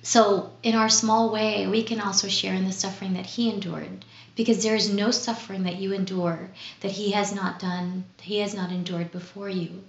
So, 0.03 0.51
in 0.63 0.73
our 0.73 0.89
small 0.89 1.31
way, 1.31 1.67
we 1.67 1.83
can 1.83 2.01
also 2.01 2.27
share 2.27 2.55
in 2.55 2.65
the 2.65 2.71
suffering 2.71 3.13
that 3.13 3.25
he 3.25 3.51
endured 3.51 4.03
because 4.35 4.63
there 4.63 4.75
is 4.75 4.89
no 4.89 5.11
suffering 5.11 5.63
that 5.63 5.77
you 5.77 5.93
endure 5.93 6.49
that 6.79 6.91
he 6.91 7.11
has 7.11 7.33
not 7.33 7.59
done, 7.59 8.05
he 8.19 8.39
has 8.39 8.55
not 8.55 8.71
endured 8.71 9.11
before 9.11 9.49
you. 9.49 9.83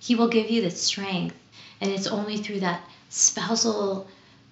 He 0.00 0.14
will 0.16 0.28
give 0.28 0.50
you 0.50 0.62
the 0.62 0.70
strength, 0.70 1.36
and 1.80 1.90
it's 1.90 2.08
only 2.08 2.38
through 2.38 2.60
that 2.60 2.82
spousal, 3.08 4.08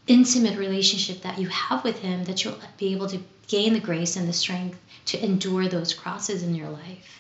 intimate 0.07 0.59
relationship 0.59 1.23
that 1.23 1.39
you 1.39 1.49
have 1.49 1.83
with 1.83 1.99
him 1.99 2.25
that 2.25 2.45
you'll 2.45 2.61
be 2.79 2.93
able 2.93 3.09
to 3.09 3.23
gain 3.49 3.73
the 3.73 3.81
grace 3.81 4.15
and 4.17 4.29
the 4.29 4.33
strength 4.33 4.79
to 5.07 5.25
endure 5.25 5.67
those 5.67 5.95
crosses 5.95 6.43
in 6.43 6.55
your 6.55 6.69
life. 6.69 7.20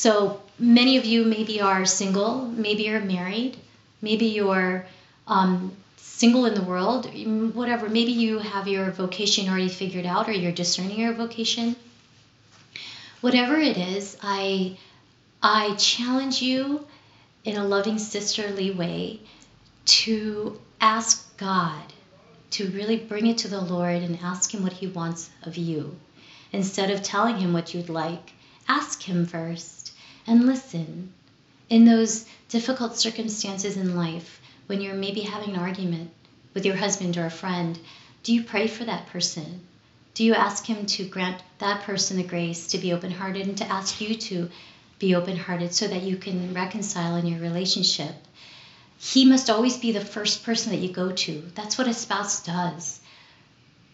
So, 0.00 0.40
many 0.60 0.96
of 0.96 1.04
you 1.04 1.24
maybe 1.24 1.60
are 1.60 1.84
single, 1.84 2.42
maybe 2.46 2.84
you're 2.84 3.00
married, 3.00 3.56
maybe 4.00 4.26
you're 4.26 4.86
um, 5.26 5.72
single 5.96 6.46
in 6.46 6.54
the 6.54 6.62
world, 6.62 7.06
whatever, 7.52 7.88
maybe 7.88 8.12
you 8.12 8.38
have 8.38 8.68
your 8.68 8.92
vocation 8.92 9.48
already 9.48 9.68
figured 9.68 10.06
out 10.06 10.28
or 10.28 10.32
you're 10.32 10.52
discerning 10.52 11.00
your 11.00 11.14
vocation. 11.14 11.74
Whatever 13.22 13.56
it 13.56 13.76
is, 13.76 14.16
I 14.22 14.78
I 15.42 15.74
challenge 15.74 16.42
you 16.42 16.86
in 17.42 17.56
a 17.56 17.66
loving 17.66 17.98
sisterly 17.98 18.70
way 18.70 19.18
to 19.98 20.60
ask 20.80 21.36
God 21.38 21.92
to 22.50 22.70
really 22.70 22.98
bring 22.98 23.26
it 23.26 23.38
to 23.38 23.48
the 23.48 23.60
Lord 23.60 24.00
and 24.04 24.20
ask 24.22 24.54
him 24.54 24.62
what 24.62 24.74
he 24.74 24.86
wants 24.86 25.28
of 25.42 25.56
you. 25.56 25.96
Instead 26.52 26.92
of 26.92 27.02
telling 27.02 27.38
him 27.38 27.52
what 27.52 27.74
you'd 27.74 27.88
like, 27.88 28.30
ask 28.68 29.02
him 29.02 29.26
first 29.26 29.77
and 30.28 30.46
listen. 30.46 31.12
In 31.70 31.84
those 31.84 32.26
difficult 32.48 32.96
circumstances 32.96 33.76
in 33.76 33.96
life, 33.96 34.40
when 34.66 34.80
you're 34.80 34.94
maybe 34.94 35.22
having 35.22 35.54
an 35.54 35.60
argument 35.60 36.10
with 36.54 36.66
your 36.66 36.76
husband 36.76 37.16
or 37.16 37.24
a 37.24 37.30
friend, 37.30 37.78
do 38.22 38.34
you 38.34 38.44
pray 38.44 38.66
for 38.66 38.84
that 38.84 39.06
person? 39.08 39.60
Do 40.12 40.24
you 40.24 40.34
ask 40.34 40.66
him 40.66 40.84
to 40.86 41.08
grant 41.08 41.42
that 41.58 41.82
person 41.82 42.18
the 42.18 42.22
grace 42.22 42.66
to 42.68 42.78
be 42.78 42.92
open 42.92 43.10
hearted 43.10 43.46
and 43.46 43.56
to 43.58 43.72
ask 43.72 44.00
you 44.00 44.14
to 44.16 44.50
be 44.98 45.14
open 45.14 45.36
hearted 45.36 45.72
so 45.72 45.86
that 45.88 46.02
you 46.02 46.16
can 46.16 46.52
reconcile 46.52 47.16
in 47.16 47.26
your 47.26 47.40
relationship? 47.40 48.14
He 48.98 49.24
must 49.24 49.48
always 49.48 49.78
be 49.78 49.92
the 49.92 50.04
first 50.04 50.44
person 50.44 50.72
that 50.72 50.82
you 50.82 50.92
go 50.92 51.12
to. 51.12 51.42
That's 51.54 51.78
what 51.78 51.88
a 51.88 51.94
spouse 51.94 52.42
does. 52.42 53.00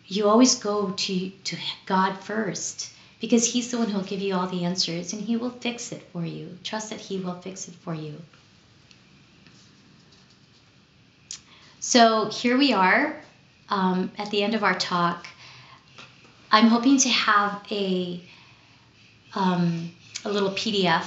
You 0.06 0.28
always 0.28 0.56
go 0.56 0.90
to, 0.90 1.30
to 1.30 1.56
God 1.86 2.18
first 2.18 2.90
because 3.24 3.50
He's 3.50 3.70
the 3.70 3.78
one 3.78 3.88
who'll 3.88 4.02
give 4.02 4.20
you 4.20 4.34
all 4.34 4.46
the 4.46 4.64
answers 4.66 5.14
and 5.14 5.22
He 5.22 5.38
will 5.38 5.48
fix 5.48 5.92
it 5.92 6.02
for 6.12 6.26
you. 6.26 6.58
Trust 6.62 6.90
that 6.90 7.00
He 7.00 7.18
will 7.18 7.40
fix 7.40 7.68
it 7.68 7.74
for 7.76 7.94
you. 7.94 8.20
So 11.80 12.26
here 12.26 12.58
we 12.58 12.74
are 12.74 13.16
um, 13.70 14.12
at 14.18 14.30
the 14.30 14.42
end 14.42 14.54
of 14.54 14.62
our 14.62 14.74
talk. 14.74 15.26
I'm 16.52 16.66
hoping 16.66 16.98
to 16.98 17.08
have 17.08 17.62
a 17.70 18.20
um, 19.34 19.92
a 20.26 20.30
little 20.30 20.50
PDF 20.50 21.06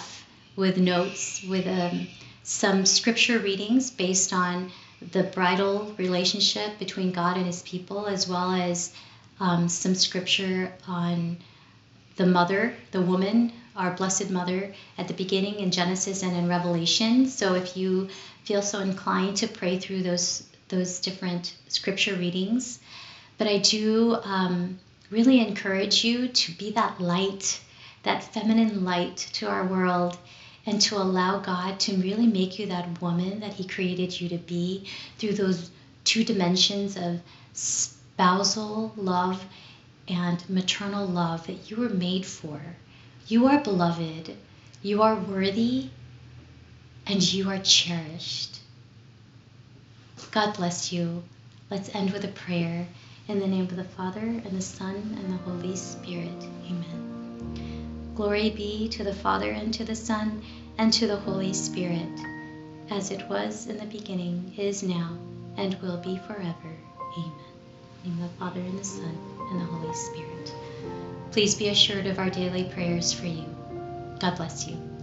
with 0.55 0.79
notes 0.79 1.43
with 1.47 1.67
um, 1.67 2.07
some 2.41 2.87
scripture 2.87 3.37
readings 3.37 3.91
based 3.91 4.33
on 4.33 4.71
the 5.11 5.21
bridal 5.21 5.93
relationship 5.99 6.79
between 6.79 7.11
God 7.11 7.37
and 7.37 7.45
His 7.45 7.61
people, 7.61 8.07
as 8.07 8.27
well 8.27 8.53
as 8.53 8.91
um, 9.39 9.69
some 9.69 9.93
scripture 9.93 10.73
on 10.87 11.37
the 12.17 12.25
mother, 12.25 12.73
the 12.91 13.01
woman, 13.01 13.53
our 13.75 13.91
Blessed 13.91 14.29
Mother, 14.29 14.73
at 14.97 15.07
the 15.07 15.13
beginning 15.13 15.59
in 15.59 15.71
Genesis 15.71 16.23
and 16.23 16.35
in 16.35 16.49
Revelation. 16.49 17.27
So 17.27 17.53
if 17.53 17.77
you 17.77 18.09
feel 18.43 18.61
so 18.61 18.79
inclined 18.79 19.37
to 19.37 19.47
pray 19.47 19.79
through 19.79 20.03
those 20.03 20.43
those 20.69 20.99
different 20.99 21.55
scripture 21.69 22.15
readings. 22.15 22.79
But 23.37 23.47
I 23.47 23.59
do 23.59 24.15
um, 24.23 24.79
really 25.09 25.39
encourage 25.39 26.03
you 26.03 26.27
to 26.27 26.51
be 26.53 26.71
that 26.71 26.99
light, 26.99 27.61
that 28.03 28.33
feminine 28.33 28.83
light 28.83 29.17
to 29.33 29.47
our 29.47 29.65
world, 29.65 30.17
and 30.65 30.81
to 30.81 30.97
allow 30.97 31.39
God 31.39 31.79
to 31.81 31.95
really 31.95 32.27
make 32.27 32.59
you 32.59 32.65
that 32.67 33.01
woman 33.01 33.39
that 33.39 33.53
He 33.53 33.65
created 33.65 34.19
you 34.19 34.27
to 34.29 34.37
be 34.37 34.89
through 35.17 35.33
those 35.33 35.71
two 36.03 36.23
dimensions 36.23 36.97
of 36.97 37.21
spousal 37.53 38.91
love 38.97 39.45
and 40.07 40.49
maternal 40.49 41.05
love 41.05 41.47
that 41.47 41.69
you 41.69 41.77
were 41.77 41.89
made 41.89 42.25
for. 42.25 42.61
You 43.27 43.47
are 43.47 43.59
beloved, 43.59 44.35
you 44.81 45.01
are 45.01 45.15
worthy, 45.15 45.89
and 47.05 47.21
you 47.33 47.49
are 47.49 47.59
cherished. 47.59 48.59
God 50.31 50.55
bless 50.55 50.91
you. 50.91 51.23
Let's 51.69 51.93
end 51.93 52.11
with 52.11 52.23
a 52.23 52.29
prayer. 52.29 52.87
In 53.27 53.39
the 53.39 53.47
name 53.47 53.63
of 53.63 53.75
the 53.75 53.83
Father, 53.83 54.19
and 54.19 54.51
the 54.51 54.61
Son, 54.61 54.95
and 54.95 55.33
the 55.33 55.43
Holy 55.43 55.75
Spirit. 55.75 56.43
Amen. 56.65 58.13
Glory 58.15 58.49
be 58.51 58.87
to 58.89 59.03
the 59.03 59.13
Father, 59.13 59.51
and 59.51 59.73
to 59.73 59.83
the 59.83 59.95
Son, 59.95 60.41
and 60.77 60.93
to 60.93 61.07
the 61.07 61.17
Holy 61.17 61.51
Spirit, 61.51 62.19
as 62.89 63.11
it 63.11 63.27
was 63.27 63.67
in 63.67 63.77
the 63.77 63.85
beginning, 63.85 64.53
is 64.57 64.81
now, 64.81 65.17
and 65.57 65.75
will 65.81 65.97
be 65.97 66.17
forever. 66.19 66.73
Amen. 67.17 67.46
In 68.07 68.17
the 68.21 68.29
Father, 68.39 68.61
and 68.61 68.79
the 68.79 68.85
Son, 68.85 69.17
and 69.51 69.59
the 69.59 69.65
Holy 69.65 69.93
Spirit. 69.93 70.55
Please 71.31 71.55
be 71.55 71.67
assured 71.67 72.07
of 72.07 72.19
our 72.19 72.29
daily 72.29 72.63
prayers 72.63 73.11
for 73.11 73.25
you. 73.25 73.43
God 74.21 74.37
bless 74.37 74.65
you. 74.65 74.96